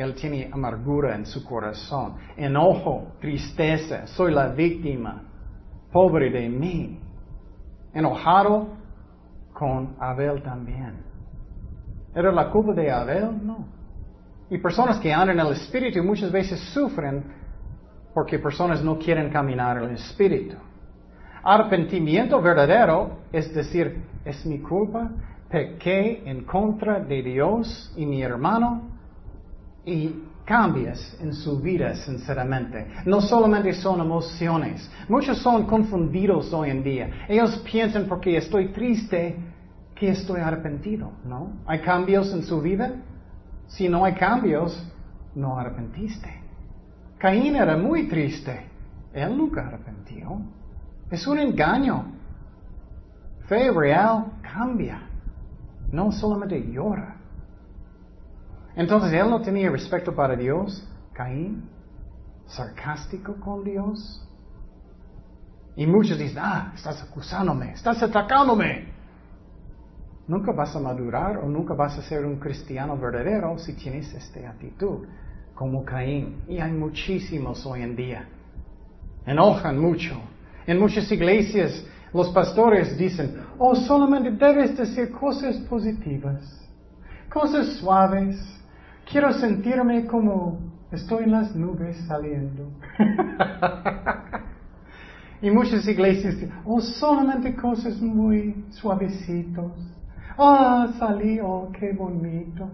Él 0.00 0.14
tiene 0.14 0.48
amargura 0.50 1.14
en 1.14 1.26
su 1.26 1.44
corazón, 1.44 2.14
enojo, 2.36 3.12
tristeza, 3.20 4.06
soy 4.06 4.32
la 4.32 4.48
víctima, 4.48 5.22
pobre 5.92 6.30
de 6.30 6.48
mí. 6.48 6.98
Enojado 7.92 8.68
con 9.52 9.96
Abel 9.98 10.42
también. 10.42 11.02
¿Era 12.14 12.32
la 12.32 12.50
culpa 12.50 12.72
de 12.72 12.90
Abel? 12.90 13.44
No. 13.44 13.66
Y 14.48 14.58
personas 14.58 14.98
que 14.98 15.12
andan 15.12 15.38
en 15.38 15.46
el 15.46 15.52
Espíritu 15.52 16.02
muchas 16.02 16.32
veces 16.32 16.58
sufren 16.72 17.22
porque 18.14 18.38
personas 18.38 18.82
no 18.82 18.98
quieren 18.98 19.30
caminar 19.30 19.76
en 19.78 19.90
el 19.90 19.94
Espíritu. 19.96 20.56
Arrepentimiento 21.42 22.40
verdadero 22.40 23.18
es 23.32 23.54
decir, 23.54 24.02
es 24.24 24.46
mi 24.46 24.60
culpa, 24.60 25.10
pequé 25.50 26.22
en 26.24 26.44
contra 26.44 27.00
de 27.00 27.22
Dios 27.22 27.92
y 27.96 28.06
mi 28.06 28.22
hermano, 28.22 28.89
y 29.84 30.14
cambias 30.44 31.16
en 31.20 31.32
su 31.32 31.60
vida 31.60 31.94
sinceramente. 31.94 32.86
No 33.06 33.20
solamente 33.20 33.72
son 33.72 34.00
emociones. 34.00 34.90
Muchos 35.08 35.38
son 35.38 35.66
confundidos 35.66 36.52
hoy 36.52 36.70
en 36.70 36.82
día. 36.82 37.10
Ellos 37.28 37.62
piensan 37.70 38.06
porque 38.06 38.36
estoy 38.36 38.72
triste 38.72 39.36
que 39.94 40.10
estoy 40.10 40.40
arrepentido, 40.40 41.12
¿no? 41.24 41.52
¿Hay 41.66 41.80
cambios 41.80 42.32
en 42.32 42.42
su 42.42 42.60
vida? 42.60 42.94
Si 43.68 43.88
no 43.88 44.04
hay 44.04 44.14
cambios, 44.14 44.84
no 45.34 45.58
arrepentiste. 45.58 46.40
Caín 47.18 47.54
era 47.54 47.76
muy 47.76 48.08
triste. 48.08 48.66
Él 49.12 49.36
nunca 49.36 49.66
arrepentió. 49.66 50.40
Es 51.10 51.26
un 51.26 51.38
engaño. 51.38 52.06
Fe 53.46 53.70
real 53.70 54.32
cambia. 54.42 55.02
No 55.92 56.10
solamente 56.10 56.60
llora. 56.72 57.19
Entonces 58.80 59.12
él 59.12 59.28
no 59.28 59.42
tenía 59.42 59.68
respeto 59.70 60.14
para 60.14 60.34
Dios, 60.34 60.88
Caín, 61.12 61.68
sarcástico 62.46 63.34
con 63.38 63.62
Dios. 63.62 64.26
Y 65.76 65.86
muchos 65.86 66.18
dicen, 66.18 66.38
ah, 66.40 66.72
estás 66.74 67.02
acusándome, 67.02 67.72
estás 67.72 68.02
atacándome. 68.02 68.90
Nunca 70.26 70.52
vas 70.52 70.74
a 70.74 70.80
madurar 70.80 71.36
o 71.36 71.46
nunca 71.46 71.74
vas 71.74 71.98
a 71.98 72.02
ser 72.02 72.24
un 72.24 72.36
cristiano 72.36 72.96
verdadero 72.96 73.58
si 73.58 73.74
tienes 73.74 74.14
esta 74.14 74.48
actitud, 74.48 75.06
como 75.54 75.84
Caín. 75.84 76.40
Y 76.48 76.58
hay 76.58 76.72
muchísimos 76.72 77.66
hoy 77.66 77.82
en 77.82 77.94
día. 77.94 78.30
Enojan 79.26 79.78
mucho. 79.78 80.18
En 80.66 80.78
muchas 80.78 81.12
iglesias 81.12 81.84
los 82.14 82.30
pastores 82.30 82.96
dicen, 82.96 83.42
oh, 83.58 83.74
solamente 83.74 84.30
debes 84.30 84.74
decir 84.74 85.10
cosas 85.10 85.56
positivas, 85.68 86.66
cosas 87.28 87.74
suaves, 87.76 88.59
Quiero 89.10 89.32
sentirme 89.32 90.06
como 90.06 90.58
estoy 90.92 91.24
en 91.24 91.32
las 91.32 91.54
nubes 91.56 91.96
saliendo. 92.06 92.70
y 95.42 95.50
muchas 95.50 95.86
iglesias 95.88 96.34
dicen, 96.34 96.52
oh, 96.64 96.80
solamente 96.80 97.56
cosas 97.56 98.00
muy 98.00 98.66
suavecitos. 98.70 99.72
Ah, 100.38 100.86
oh, 100.88 100.92
salí, 100.98 101.40
oh, 101.42 101.72
qué 101.78 101.92
bonito. 101.92 102.70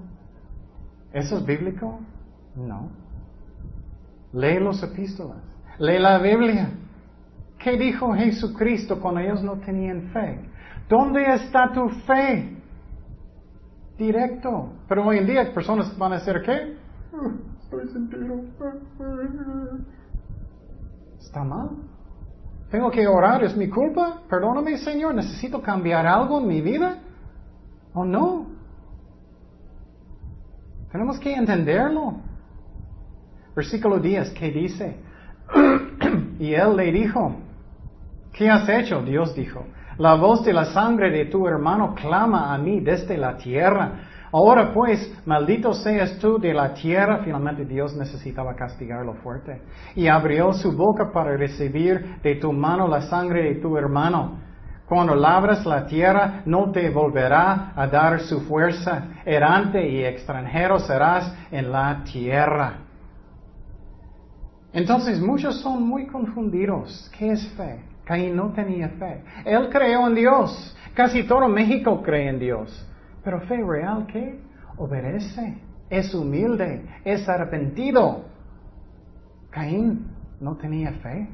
¿Eso 1.13 1.39
es 1.39 1.47
bíblico? 1.47 2.01
No. 2.55 2.91
Lee 4.35 4.61
los 4.61 4.83
epístolas. 4.83 5.43
Lee 5.79 5.99
la 5.99 6.19
Biblia. 6.19 6.71
¿Qué 7.59 7.79
dijo 7.79 8.13
Jesucristo 8.13 9.01
cuando 9.01 9.21
ellos 9.21 9.43
no 9.43 9.59
tenían 9.61 10.11
fe? 10.13 10.39
¿Dónde 10.89 11.35
está 11.35 11.73
tu 11.73 11.89
fe? 12.07 12.57
Directo. 13.99 14.73
Pero 14.89 15.07
hoy 15.07 15.19
en 15.19 15.27
día 15.27 15.53
personas 15.55 15.97
van 15.97 16.13
a 16.13 16.17
decir, 16.17 16.43
¿qué? 16.45 16.77
Estoy 17.63 17.89
sentido. 17.89 18.41
Está 21.19 21.43
mal. 21.43 21.71
Tengo 22.71 22.91
que 22.91 23.07
orar, 23.07 23.43
es 23.45 23.57
mi 23.57 23.69
culpa. 23.69 24.23
Perdóname, 24.29 24.77
Señor, 24.79 25.15
necesito 25.15 25.63
cambiar 25.63 26.07
algo 26.07 26.41
en 26.41 26.49
mi 26.49 26.61
vida. 26.61 26.99
¿O 27.95 28.05
no? 28.05 28.47
Tenemos 30.93 31.19
que 31.19 31.35
entenderlo. 31.35 32.17
Versículo 33.55 33.99
10, 33.99 34.31
¿qué 34.31 34.51
dice? 34.51 34.97
y 36.39 36.53
él 36.53 36.77
le 36.77 36.93
dijo, 36.93 37.37
¿qué 38.33 38.51
has 38.51 38.69
hecho? 38.69 39.03
Dios 39.03 39.35
dijo, 39.35 39.65
la 39.99 40.15
voz 40.15 40.45
de 40.45 40.53
la 40.53 40.67
sangre 40.67 41.11
de 41.11 41.27
tu 41.27 41.47
hermano 41.47 41.95
clama 41.95 42.53
a 42.53 42.59
mí 42.59 42.81
desde 42.81 43.17
la 43.17 43.37
tierra. 43.37 43.93
Ahora 44.33 44.73
pues, 44.75 45.11
maldito 45.25 45.73
seas 45.73 46.19
tú 46.19 46.39
de 46.39 46.53
la 46.53 46.75
tierra. 46.75 47.21
Finalmente 47.25 47.65
Dios 47.65 47.97
necesitaba 47.97 48.55
castigarlo 48.55 49.15
fuerte. 49.15 49.63
Y 49.95 50.09
abrió 50.09 50.53
su 50.53 50.77
boca 50.77 51.11
para 51.13 51.37
recibir 51.37 52.21
de 52.23 52.35
tu 52.35 52.53
mano 52.53 52.87
la 52.87 53.03
sangre 53.03 53.45
de 53.45 53.55
tu 53.57 53.79
hermano. 53.79 54.39
Cuando 54.87 55.15
labras 55.15 55.65
la 55.65 55.87
tierra, 55.87 56.43
no 56.45 56.71
te 56.71 56.91
volverá 56.91 57.73
a 57.75 57.87
dar 57.87 58.21
su 58.21 58.41
fuerza. 58.43 59.05
Errante 59.25 59.89
y 59.89 60.05
extranjero 60.05 60.79
serás 60.79 61.35
en 61.51 61.73
la 61.73 62.05
tierra. 62.05 62.81
Entonces 64.73 65.19
muchos 65.21 65.61
son 65.63 65.89
muy 65.89 66.07
confundidos. 66.07 67.11
¿Qué 67.19 67.33
es 67.33 67.49
fe? 67.57 67.96
Caín 68.07 68.37
no 68.37 68.53
tenía 68.53 68.89
fe. 68.91 69.21
Él 69.45 69.69
creó 69.69 70.07
en 70.07 70.15
Dios. 70.15 70.77
Casi 70.95 71.25
todo 71.25 71.49
México 71.49 72.03
cree 72.03 72.29
en 72.29 72.39
Dios. 72.39 72.89
Pero 73.25 73.41
fe 73.41 73.63
real, 73.63 74.07
¿qué? 74.07 74.41
Obedece, 74.79 75.59
es 75.91 76.15
humilde, 76.15 76.87
es 77.05 77.29
arrepentido. 77.29 78.25
Caín 79.51 80.07
no 80.41 80.57
tenía 80.57 80.93
fe, 80.93 81.29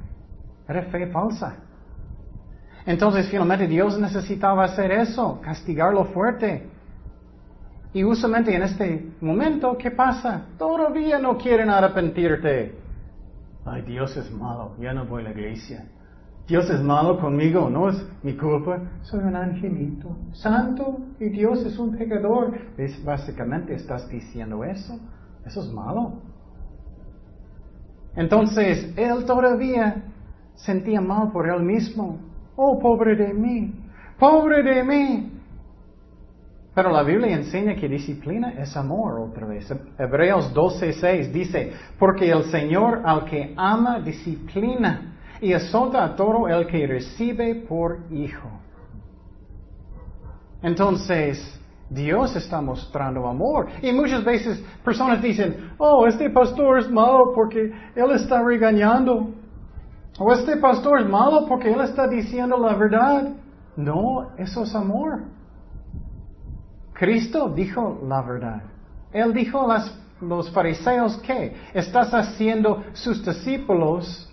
era 0.66 0.82
fe 0.84 1.08
falsa. 1.08 1.56
Entonces 2.86 3.28
finalmente 3.28 3.66
Dios 3.66 3.98
necesitaba 3.98 4.64
hacer 4.64 4.92
eso, 4.92 5.40
castigarlo 5.42 6.06
fuerte. 6.06 6.66
Y 7.92 8.02
usualmente 8.02 8.54
en 8.54 8.62
este 8.62 9.10
momento, 9.20 9.76
¿qué 9.76 9.90
pasa? 9.90 10.46
Todavía 10.56 11.18
no 11.18 11.36
quieren 11.36 11.68
arrepentirte. 11.68 12.74
Ay, 13.66 13.82
Dios 13.82 14.16
es 14.16 14.30
malo, 14.30 14.74
ya 14.80 14.94
no 14.94 15.04
voy 15.04 15.20
a 15.20 15.24
la 15.26 15.30
iglesia. 15.32 15.84
Dios 16.46 16.68
es 16.70 16.82
malo 16.82 17.20
conmigo, 17.20 17.70
no 17.70 17.88
es 17.88 18.06
mi 18.22 18.36
culpa. 18.36 18.80
Soy 19.02 19.20
un 19.20 19.36
angelito 19.36 20.16
santo 20.32 20.98
y 21.20 21.28
Dios 21.28 21.64
es 21.64 21.78
un 21.78 21.96
pecador. 21.96 22.52
¿Ves? 22.76 23.02
Básicamente 23.04 23.74
estás 23.74 24.08
diciendo 24.08 24.64
eso. 24.64 24.98
Eso 25.46 25.60
es 25.60 25.72
malo. 25.72 26.20
Entonces, 28.16 28.92
él 28.96 29.24
todavía 29.24 30.04
sentía 30.54 31.00
mal 31.00 31.30
por 31.32 31.48
él 31.48 31.62
mismo. 31.62 32.18
Oh, 32.56 32.78
pobre 32.78 33.16
de 33.16 33.32
mí, 33.32 33.72
pobre 34.18 34.62
de 34.62 34.84
mí. 34.84 35.32
Pero 36.74 36.90
la 36.90 37.02
Biblia 37.02 37.36
enseña 37.36 37.74
que 37.76 37.88
disciplina 37.88 38.52
es 38.52 38.76
amor 38.76 39.20
otra 39.20 39.46
vez. 39.46 39.72
Hebreos 39.98 40.52
12:6 40.54 41.30
dice, 41.30 41.72
porque 41.98 42.30
el 42.30 42.44
Señor 42.44 43.02
al 43.04 43.24
que 43.26 43.54
ama 43.56 44.00
disciplina 44.00 45.11
y 45.42 45.52
azota 45.52 46.04
a 46.04 46.16
todo 46.16 46.48
el 46.48 46.66
que 46.68 46.86
recibe 46.86 47.56
por 47.56 47.98
hijo. 48.12 48.48
Entonces, 50.62 51.60
Dios 51.90 52.34
está 52.36 52.60
mostrando 52.60 53.26
amor. 53.26 53.66
Y 53.82 53.90
muchas 53.90 54.24
veces 54.24 54.64
personas 54.84 55.20
dicen, 55.20 55.72
oh, 55.78 56.06
este 56.06 56.30
pastor 56.30 56.78
es 56.78 56.88
malo 56.88 57.32
porque 57.34 57.72
él 57.94 58.10
está 58.12 58.40
regañando. 58.40 59.30
O 60.16 60.32
este 60.32 60.56
pastor 60.58 61.00
es 61.00 61.08
malo 61.08 61.44
porque 61.48 61.72
él 61.72 61.80
está 61.80 62.06
diciendo 62.06 62.56
la 62.56 62.76
verdad. 62.76 63.32
No, 63.76 64.30
eso 64.38 64.62
es 64.62 64.72
amor. 64.76 65.24
Cristo 66.92 67.48
dijo 67.48 68.00
la 68.06 68.22
verdad. 68.22 68.62
Él 69.12 69.34
dijo 69.34 69.70
a 69.70 69.84
los 70.20 70.52
fariseos 70.52 71.18
que 71.18 71.56
estás 71.74 72.14
haciendo 72.14 72.84
sus 72.92 73.26
discípulos 73.26 74.31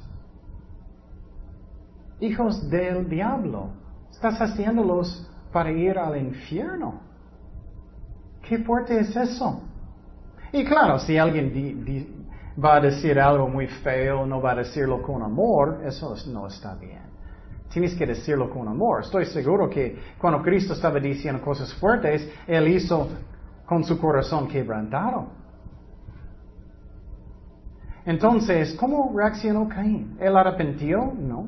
hijos 2.19 2.69
del 2.69 3.10
diablo. 3.10 3.69
Estás 4.12 4.39
haciéndolos 4.39 5.29
para 5.51 5.71
ir 5.71 5.97
al 5.97 6.17
infierno. 6.17 7.01
¿Qué 8.41 8.60
fuerte 8.60 8.99
es 8.99 9.15
eso? 9.15 9.62
Y 10.51 10.65
claro, 10.65 10.97
si 10.99 11.17
alguien 11.17 12.25
va 12.63 12.77
a 12.77 12.82
decir 12.82 13.19
algo 13.19 13.47
muy 13.47 13.67
feo, 13.67 14.25
no 14.25 14.41
va 14.41 14.51
a 14.51 14.55
decirlo 14.55 15.01
con 15.01 15.21
amor, 15.21 15.82
eso 15.86 16.15
no 16.27 16.47
está 16.47 16.75
bien. 16.75 17.10
Tienes 17.71 17.93
que 17.95 18.05
decirlo 18.05 18.49
con 18.49 18.67
amor. 18.67 19.01
Estoy 19.01 19.25
seguro 19.25 19.69
que 19.69 19.97
cuando 20.17 20.41
Cristo 20.41 20.73
estaba 20.73 20.99
diciendo 20.99 21.41
cosas 21.41 21.71
fuertes, 21.75 22.27
Él 22.47 22.67
hizo 22.67 23.08
con 23.65 23.84
su 23.84 23.99
corazón 23.99 24.47
quebrantado. 24.47 25.27
Entonces, 28.05 28.75
¿cómo 28.79 29.13
reaccionó 29.15 29.69
Caín? 29.69 30.17
¿Él 30.19 30.36
arrepintió? 30.36 31.13
No. 31.15 31.47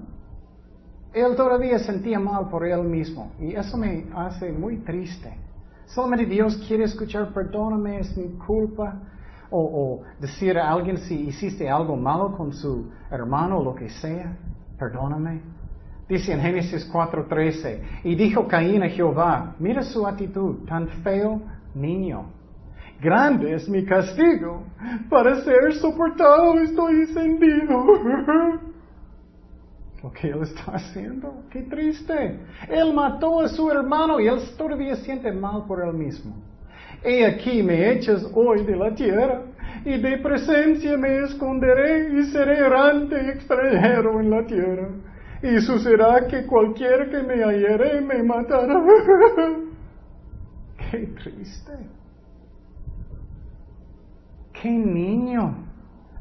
Él 1.13 1.35
todavía 1.35 1.77
sentía 1.79 2.19
mal 2.19 2.47
por 2.49 2.65
él 2.65 2.83
mismo 2.83 3.33
y 3.39 3.53
eso 3.53 3.77
me 3.77 4.05
hace 4.15 4.51
muy 4.51 4.77
triste. 4.77 5.33
Solamente 5.85 6.25
Dios 6.25 6.57
quiere 6.67 6.85
escuchar, 6.85 7.33
perdóname, 7.33 7.99
es 7.99 8.15
mi 8.15 8.37
culpa. 8.37 8.95
O, 9.53 9.59
o, 9.59 10.03
decir 10.17 10.57
a 10.57 10.71
alguien 10.71 10.97
si 10.97 11.27
hiciste 11.27 11.69
algo 11.69 11.97
malo 11.97 12.37
con 12.37 12.53
su 12.53 12.89
hermano 13.09 13.59
o 13.59 13.63
lo 13.65 13.75
que 13.75 13.89
sea, 13.89 14.37
perdóname. 14.79 15.41
Dice 16.07 16.31
en 16.31 16.39
Génesis 16.39 16.89
4:13, 16.89 17.81
y 18.05 18.15
dijo 18.15 18.47
Caín 18.47 18.81
a 18.83 18.89
Jehová, 18.89 19.55
mira 19.59 19.81
su 19.81 20.07
actitud, 20.07 20.65
tan 20.65 20.87
feo 21.03 21.41
niño. 21.75 22.27
Grande 23.01 23.53
es 23.53 23.67
mi 23.67 23.83
castigo, 23.83 24.63
para 25.09 25.41
ser 25.43 25.73
soportado 25.73 26.53
estoy 26.61 27.01
encendido. 27.01 27.85
lo 30.03 30.11
que 30.11 30.29
él 30.29 30.41
está 30.41 30.73
haciendo. 30.73 31.43
Qué 31.51 31.61
triste. 31.63 32.39
Él 32.69 32.93
mató 32.93 33.41
a 33.41 33.47
su 33.47 33.69
hermano 33.69 34.19
y 34.19 34.27
él 34.27 34.39
todavía 34.57 34.95
siente 34.95 35.31
mal 35.31 35.65
por 35.67 35.83
él 35.83 35.93
mismo. 35.93 36.35
He 37.03 37.25
aquí 37.25 37.63
me 37.63 37.91
echas 37.91 38.25
hoy 38.33 38.63
de 38.63 38.75
la 38.75 38.93
tierra 38.93 39.43
y 39.85 39.97
de 39.99 40.17
presencia 40.19 40.97
me 40.97 41.23
esconderé 41.23 42.19
y 42.19 42.23
seré 42.25 42.59
errante 42.59 43.15
extranjero 43.29 44.19
en 44.19 44.29
la 44.29 44.45
tierra. 44.45 44.89
Y 45.43 45.59
sucederá 45.61 46.27
que 46.27 46.45
cualquiera 46.45 47.09
que 47.09 47.23
me 47.23 47.43
hallere 47.43 48.01
me 48.01 48.21
matará. 48.21 48.79
Qué 50.77 51.07
triste. 51.23 51.71
Qué 54.53 54.69
niño. 54.69 55.70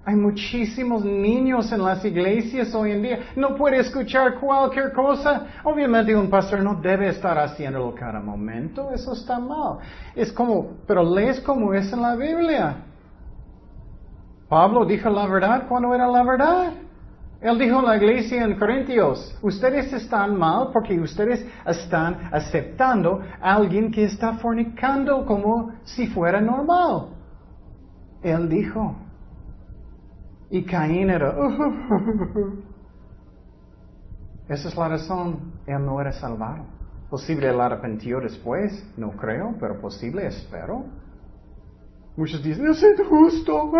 Hay 0.04 0.16
muchísimos 0.16 1.04
niños 1.04 1.70
en 1.72 1.82
las 1.82 2.02
iglesias 2.04 2.74
hoy 2.74 2.92
en 2.92 3.02
día. 3.02 3.18
No 3.36 3.54
puede 3.54 3.80
escuchar 3.80 4.40
cualquier 4.40 4.92
cosa. 4.92 5.46
Obviamente 5.62 6.16
un 6.16 6.30
pastor 6.30 6.62
no 6.62 6.74
debe 6.76 7.08
estar 7.08 7.38
haciéndolo 7.38 7.94
cada 7.94 8.18
momento. 8.18 8.90
Eso 8.92 9.12
está 9.12 9.38
mal. 9.38 9.78
Es 10.14 10.32
como, 10.32 10.78
pero 10.86 11.02
lees 11.02 11.40
como 11.40 11.74
es 11.74 11.92
en 11.92 12.00
la 12.00 12.16
Biblia. 12.16 12.76
Pablo 14.48 14.86
dijo 14.86 15.10
la 15.10 15.26
verdad 15.26 15.68
cuando 15.68 15.94
era 15.94 16.08
la 16.08 16.22
verdad. 16.24 16.72
Él 17.42 17.58
dijo 17.58 17.78
a 17.78 17.82
la 17.82 17.96
iglesia 17.96 18.42
en 18.42 18.58
Corintios, 18.58 19.38
ustedes 19.40 19.92
están 19.92 20.36
mal 20.36 20.68
porque 20.72 20.98
ustedes 20.98 21.46
están 21.66 22.28
aceptando 22.32 23.20
a 23.40 23.54
alguien 23.54 23.90
que 23.90 24.04
está 24.04 24.34
fornicando 24.34 25.24
como 25.24 25.72
si 25.84 26.06
fuera 26.08 26.40
normal. 26.40 27.08
Él 28.22 28.48
dijo, 28.48 28.94
y 30.50 30.64
Caín 30.64 31.10
era... 31.10 31.34
Esa 34.48 34.68
es 34.68 34.76
la 34.76 34.88
razón, 34.88 35.52
él 35.66 35.86
no 35.86 36.00
era 36.00 36.12
salvado. 36.12 36.64
Posible 37.08 37.48
él 37.48 37.60
arrepintió 37.60 38.20
después, 38.20 38.84
no 38.96 39.12
creo, 39.12 39.54
pero 39.60 39.80
posible, 39.80 40.26
espero. 40.26 40.86
Muchos 42.16 42.42
dicen, 42.42 42.66
es 42.66 42.82
injusto. 42.82 43.70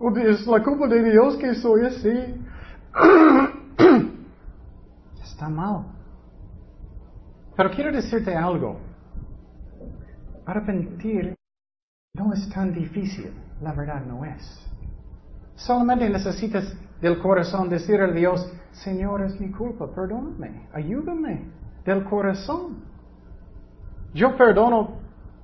es 0.16 0.46
la 0.46 0.62
culpa 0.62 0.88
de 0.88 1.10
Dios 1.10 1.36
que 1.36 1.54
soy 1.54 1.86
así. 1.86 2.42
Está 5.22 5.48
mal. 5.48 5.86
Pero 7.54 7.70
quiero 7.70 7.92
decirte 7.92 8.34
algo. 8.34 8.78
Arrepentir 10.46 11.34
no 12.14 12.30
es 12.34 12.46
tan 12.50 12.74
difícil. 12.74 13.32
La 13.62 13.72
verdad 13.72 14.04
no 14.04 14.24
es. 14.24 14.60
Solamente 15.54 16.08
necesitas 16.10 16.76
del 17.00 17.18
corazón, 17.18 17.68
decir 17.68 18.00
a 18.00 18.10
Dios, 18.10 18.52
Señor, 18.72 19.22
es 19.22 19.40
mi 19.40 19.50
culpa, 19.50 19.86
perdóname, 19.94 20.68
ayúdame, 20.72 21.46
del 21.84 22.04
corazón. 22.04 22.84
Yo 24.14 24.36
perdono 24.36 24.98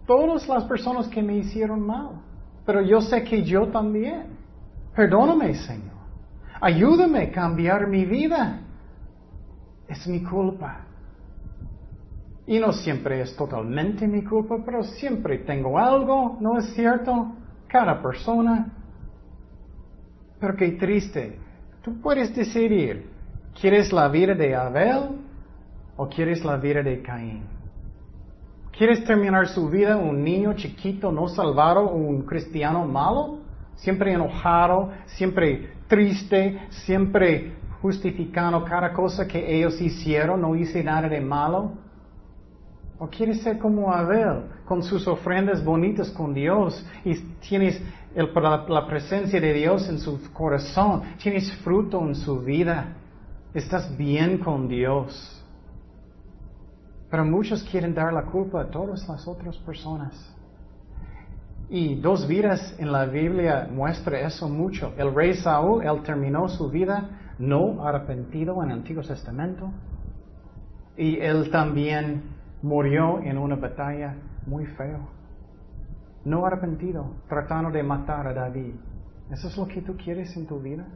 todas 0.07 0.46
las 0.48 0.64
personas 0.64 1.09
que 1.09 1.22
me 1.22 1.37
hicieron 1.37 1.81
mal, 1.81 2.20
pero 2.66 2.83
yo 2.83 3.00
sé 3.00 3.24
que 3.24 3.44
yo 3.44 3.68
también. 3.68 4.37
Perdóname, 4.94 5.54
Señor. 5.54 5.96
Ayúdame 6.61 7.24
a 7.24 7.33
cambiar 7.33 7.87
mi 7.87 8.04
vida. 8.04 8.61
Es 9.87 10.07
mi 10.07 10.22
culpa. 10.22 10.88
Y 12.48 12.58
no 12.58 12.72
siempre 12.72 13.20
es 13.20 13.37
totalmente 13.37 14.08
mi 14.08 14.24
culpa, 14.24 14.56
pero 14.64 14.82
siempre 14.82 15.37
tengo 15.40 15.78
algo, 15.78 16.38
¿no 16.40 16.56
es 16.56 16.72
cierto? 16.74 17.32
Cada 17.68 18.00
persona. 18.00 18.72
Pero 20.40 20.56
qué 20.56 20.70
triste. 20.72 21.38
Tú 21.82 22.00
puedes 22.00 22.34
decidir, 22.34 23.11
¿quieres 23.61 23.92
la 23.92 24.08
vida 24.08 24.34
de 24.34 24.54
Abel 24.56 25.20
o 25.98 26.08
quieres 26.08 26.42
la 26.42 26.56
vida 26.56 26.82
de 26.82 27.02
Caín? 27.02 27.42
¿Quieres 28.72 29.04
terminar 29.04 29.48
su 29.48 29.68
vida 29.68 29.98
un 29.98 30.24
niño 30.24 30.54
chiquito, 30.54 31.12
no 31.12 31.28
salvado, 31.28 31.90
un 31.90 32.22
cristiano 32.22 32.87
malo? 32.87 33.40
Siempre 33.74 34.14
enojado, 34.14 34.90
siempre 35.04 35.74
triste, 35.87 36.61
siempre 36.70 37.52
justificando 37.82 38.64
cada 38.64 38.94
cosa 38.94 39.28
que 39.28 39.54
ellos 39.54 39.78
hicieron, 39.82 40.40
no 40.40 40.56
hice 40.56 40.82
nada 40.82 41.11
de 41.11 41.20
malo. 41.20 41.87
¿O 42.98 43.06
quieres 43.06 43.42
ser 43.42 43.58
como 43.58 43.92
Abel, 43.92 44.42
con 44.64 44.82
sus 44.82 45.06
ofrendas 45.06 45.64
bonitas 45.64 46.11
con 46.11 46.34
Dios 46.34 46.84
y 47.04 47.14
tienes 47.48 47.80
la, 48.14 48.87
presencia 48.87 49.40
de 49.40 49.52
Dios 49.52 49.88
en 49.88 50.00
su 50.00 50.32
corazón, 50.32 51.02
tienes 51.22 51.52
fruto 51.58 52.00
en 52.00 52.16
su 52.16 52.40
vida, 52.40 52.96
estás 53.54 53.96
bien 53.96 54.38
con 54.38 54.66
Dios? 54.66 55.34
Pero 57.08 57.24
muchos 57.24 57.62
quieren 57.62 57.94
dar 57.94 58.12
la 58.12 58.24
culpa 58.24 58.62
a 58.62 58.66
todas 58.66 59.08
las 59.08 59.28
otras 59.28 59.56
personas. 59.58 60.34
Y 61.70 61.94
dos 61.96 62.26
vidas 62.26 62.74
en 62.78 62.90
la 62.90 63.04
Biblia 63.04 63.68
muestra 63.70 64.20
eso 64.20 64.48
mucho. 64.48 64.92
El 64.96 65.14
rey 65.14 65.34
Saúl, 65.34 65.84
él 65.84 66.02
terminó 66.02 66.48
su 66.48 66.68
vida 66.68 67.34
no 67.38 67.87
arrepentido 67.87 68.62
en 68.64 68.70
el 68.70 68.78
Antiguo 68.78 69.04
Testamento. 69.04 69.70
Y 70.96 71.18
él 71.20 71.50
también 71.50 72.38
murió 72.62 73.21
en 73.23 73.38
una 73.38 73.57
batalla 73.57 74.14
muy 74.47 74.66
feo. 74.66 75.09
No 76.25 76.44
arrepentido, 76.44 77.14
tratando 77.29 77.71
de 77.71 77.83
matar 77.83 78.27
a 78.27 78.35
David. 78.35 78.75
¿Eso 79.31 79.49
es 79.49 79.57
lo 79.57 79.66
que 79.66 79.83
tú 79.83 79.97
quieres 79.97 80.37
en 80.37 80.47
tu 80.47 80.61
vida? 80.61 80.87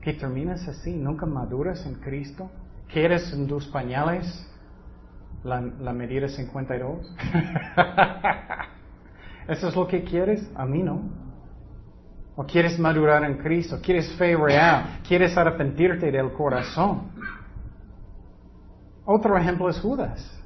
Que 0.00 0.14
termines 0.14 0.66
así, 0.68 0.94
nunca 0.94 1.26
maduras 1.26 1.84
en 1.86 1.94
Cristo. 1.94 2.50
¿Quieres 2.92 3.32
en 3.32 3.46
tus 3.46 3.66
pañales 3.66 4.46
la, 5.42 5.60
la 5.60 5.92
medida 5.92 6.28
52? 6.28 7.14
¿Eso 9.48 9.68
es 9.68 9.76
lo 9.76 9.86
que 9.86 10.04
quieres? 10.04 10.48
A 10.54 10.64
mí 10.64 10.82
no. 10.82 11.28
¿O 12.36 12.44
quieres 12.44 12.78
madurar 12.78 13.24
en 13.24 13.38
Cristo? 13.38 13.80
¿Quieres 13.82 14.14
fe 14.16 14.36
real? 14.36 15.00
¿Quieres 15.06 15.36
arrepentirte 15.36 16.12
del 16.12 16.32
corazón? 16.32 17.10
Otro 19.04 19.36
ejemplo 19.36 19.68
es 19.68 19.80
Judas. 19.80 20.37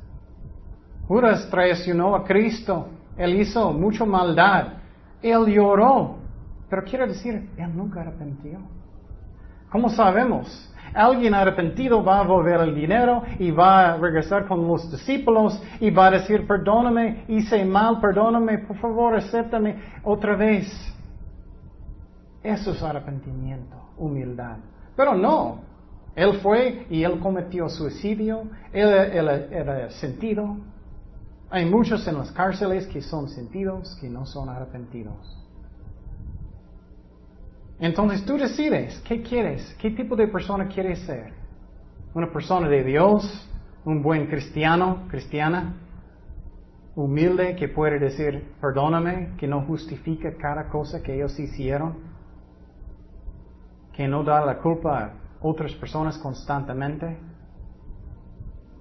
Judas 1.13 1.47
traicionó 1.51 2.17
a 2.17 2.25
Cristo. 2.25 2.89
Él 3.19 3.39
hizo 3.39 3.71
mucha 3.75 4.03
maldad. 4.07 4.69
Él 5.21 5.45
lloró. 5.45 6.17
Pero 6.71 6.85
quiero 6.85 7.07
decir, 7.07 7.51
él 7.55 7.77
nunca 7.77 8.01
arrepintió. 8.01 8.59
¿Cómo 9.71 9.91
sabemos? 9.91 10.75
Alguien 10.95 11.35
arrepentido 11.35 12.03
va 12.03 12.21
a 12.21 12.23
volver 12.23 12.61
el 12.61 12.75
dinero 12.75 13.25
y 13.39 13.51
va 13.51 13.93
a 13.93 13.97
regresar 13.99 14.47
con 14.49 14.67
los 14.67 14.91
discípulos 14.91 15.63
y 15.81 15.91
va 15.91 16.07
a 16.07 16.13
decir, 16.13 16.47
perdóname, 16.47 17.25
hice 17.29 17.63
mal, 17.63 18.01
perdóname, 18.01 18.59
por 18.61 18.79
favor, 18.79 19.15
acéptame 19.15 19.77
otra 20.05 20.35
vez. 20.35 20.67
Eso 22.43 22.71
es 22.71 22.83
arrepentimiento, 22.83 23.77
humildad. 23.99 24.57
Pero 24.97 25.15
no, 25.15 25.61
él 26.17 26.39
fue 26.43 26.87
y 26.89 27.05
él 27.05 27.21
cometió 27.21 27.69
suicidio, 27.69 28.45
él, 28.73 29.29
era 29.51 29.91
sentido. 29.91 30.57
Hay 31.53 31.67
muchos 31.67 32.09
en 32.09 32.17
las 32.17 32.33
cárceles 32.33 32.87
que 32.87 33.03
son 33.03 33.29
sentidos, 33.29 33.95
que 34.01 34.09
no 34.09 34.25
son 34.25 34.49
arrepentidos. 34.49 35.39
Entonces 37.79 38.25
tú 38.25 38.39
decides, 38.39 38.99
¿qué 39.07 39.21
quieres? 39.21 39.77
¿Qué 39.79 39.91
tipo 39.91 40.17
de 40.17 40.29
persona 40.29 40.67
quieres 40.67 41.01
ser? 41.01 41.35
¿Una 42.15 42.33
persona 42.33 42.71
de 42.71 42.83
Dios? 42.83 43.47
¿Un 43.85 44.03
buen 44.03 44.29
cristiano, 44.29 45.07
cristiana? 45.11 45.75
Humilde 46.95 47.55
que 47.55 47.69
puede 47.69 47.99
decir, 47.99 48.55
perdóname, 48.59 49.37
que 49.37 49.47
no 49.47 49.61
justifica 49.67 50.35
cada 50.39 50.71
cosa 50.71 51.03
que 51.03 51.17
ellos 51.17 51.39
hicieron? 51.39 51.99
¿Que 53.93 54.09
no 54.09 54.25
da 54.25 54.43
la 54.43 54.59
culpa 54.59 55.05
a 55.05 55.13
otras 55.43 55.75
personas 55.75 56.17
constantemente? 56.17 57.19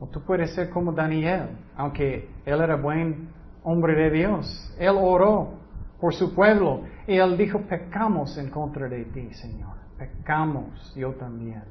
O 0.02 0.08
tú 0.08 0.20
puedes 0.24 0.56
ser 0.56 0.72
como 0.72 0.92
Daniel, 0.92 1.50
aunque 1.78 2.28
él 2.44 2.60
era 2.60 2.76
buen 2.76 3.30
hombre 3.64 3.94
de 3.94 4.10
Dios. 4.10 4.76
Él 4.80 4.96
oró 5.00 5.54
por 6.00 6.16
su 6.16 6.34
pueblo. 6.34 6.82
Y 7.06 7.18
él 7.18 7.38
dijo, 7.38 7.60
pecamos 7.62 8.36
en 8.40 8.50
contra 8.50 8.90
de 8.90 9.06
ti, 9.06 9.32
Señor. 9.36 9.76
Pecamos, 10.00 10.92
yo 10.96 11.12
también. 11.14 11.64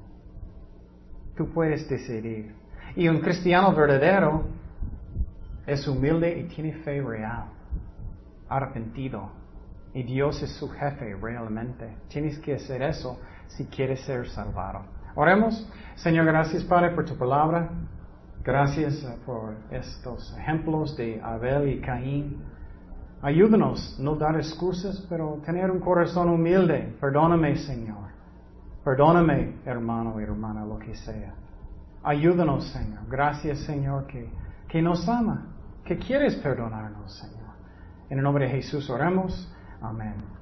Tú 1.36 1.48
puedes 1.52 1.88
decidir. 1.88 2.54
Y 2.94 3.08
un 3.08 3.18
cristiano 3.18 3.74
verdadero 3.74 4.44
es 5.66 5.86
humilde 5.88 6.38
y 6.38 6.44
tiene 6.44 6.72
fe 6.84 7.02
real, 7.02 7.46
arrepentido. 8.48 9.28
Y 9.92 10.04
Dios 10.04 10.40
es 10.40 10.52
su 10.52 10.68
jefe 10.68 11.16
realmente. 11.20 11.96
Tienes 12.08 12.38
que 12.38 12.54
hacer 12.54 12.80
eso 12.82 13.18
si 13.48 13.66
quieres 13.66 14.00
ser 14.02 14.28
salvado. 14.28 14.82
Oremos. 15.16 15.68
Señor, 15.96 16.26
gracias 16.26 16.62
Padre 16.62 16.90
por 16.90 17.04
tu 17.04 17.16
palabra. 17.16 17.68
Gracias 18.42 19.04
por 19.26 19.54
estos 19.70 20.34
ejemplos 20.38 20.96
de 20.96 21.20
Abel 21.22 21.68
y 21.68 21.80
Caín. 21.80 22.42
Ayúdanos, 23.20 23.98
no 24.00 24.16
dar 24.16 24.36
excusas, 24.36 25.06
pero 25.10 25.42
tener 25.44 25.70
un 25.70 25.78
corazón 25.78 26.30
humilde. 26.30 26.96
Perdóname, 26.98 27.56
Señor. 27.56 28.08
Perdóname, 28.82 29.56
hermano 29.66 30.18
y 30.18 30.22
hermana, 30.22 30.64
lo 30.64 30.78
que 30.78 30.94
sea. 30.94 31.34
Ayúdanos, 32.02 32.66
Señor. 32.68 33.00
Gracias, 33.10 33.58
Señor, 33.60 34.06
que, 34.06 34.30
que 34.68 34.80
nos 34.80 35.06
ama, 35.06 35.48
que 35.84 35.98
quieres 35.98 36.36
perdonarnos, 36.36 37.12
Señor. 37.12 37.50
En 38.08 38.18
el 38.18 38.24
nombre 38.24 38.46
de 38.46 38.52
Jesús 38.52 38.88
oremos. 38.88 39.52
Amén. 39.82 40.39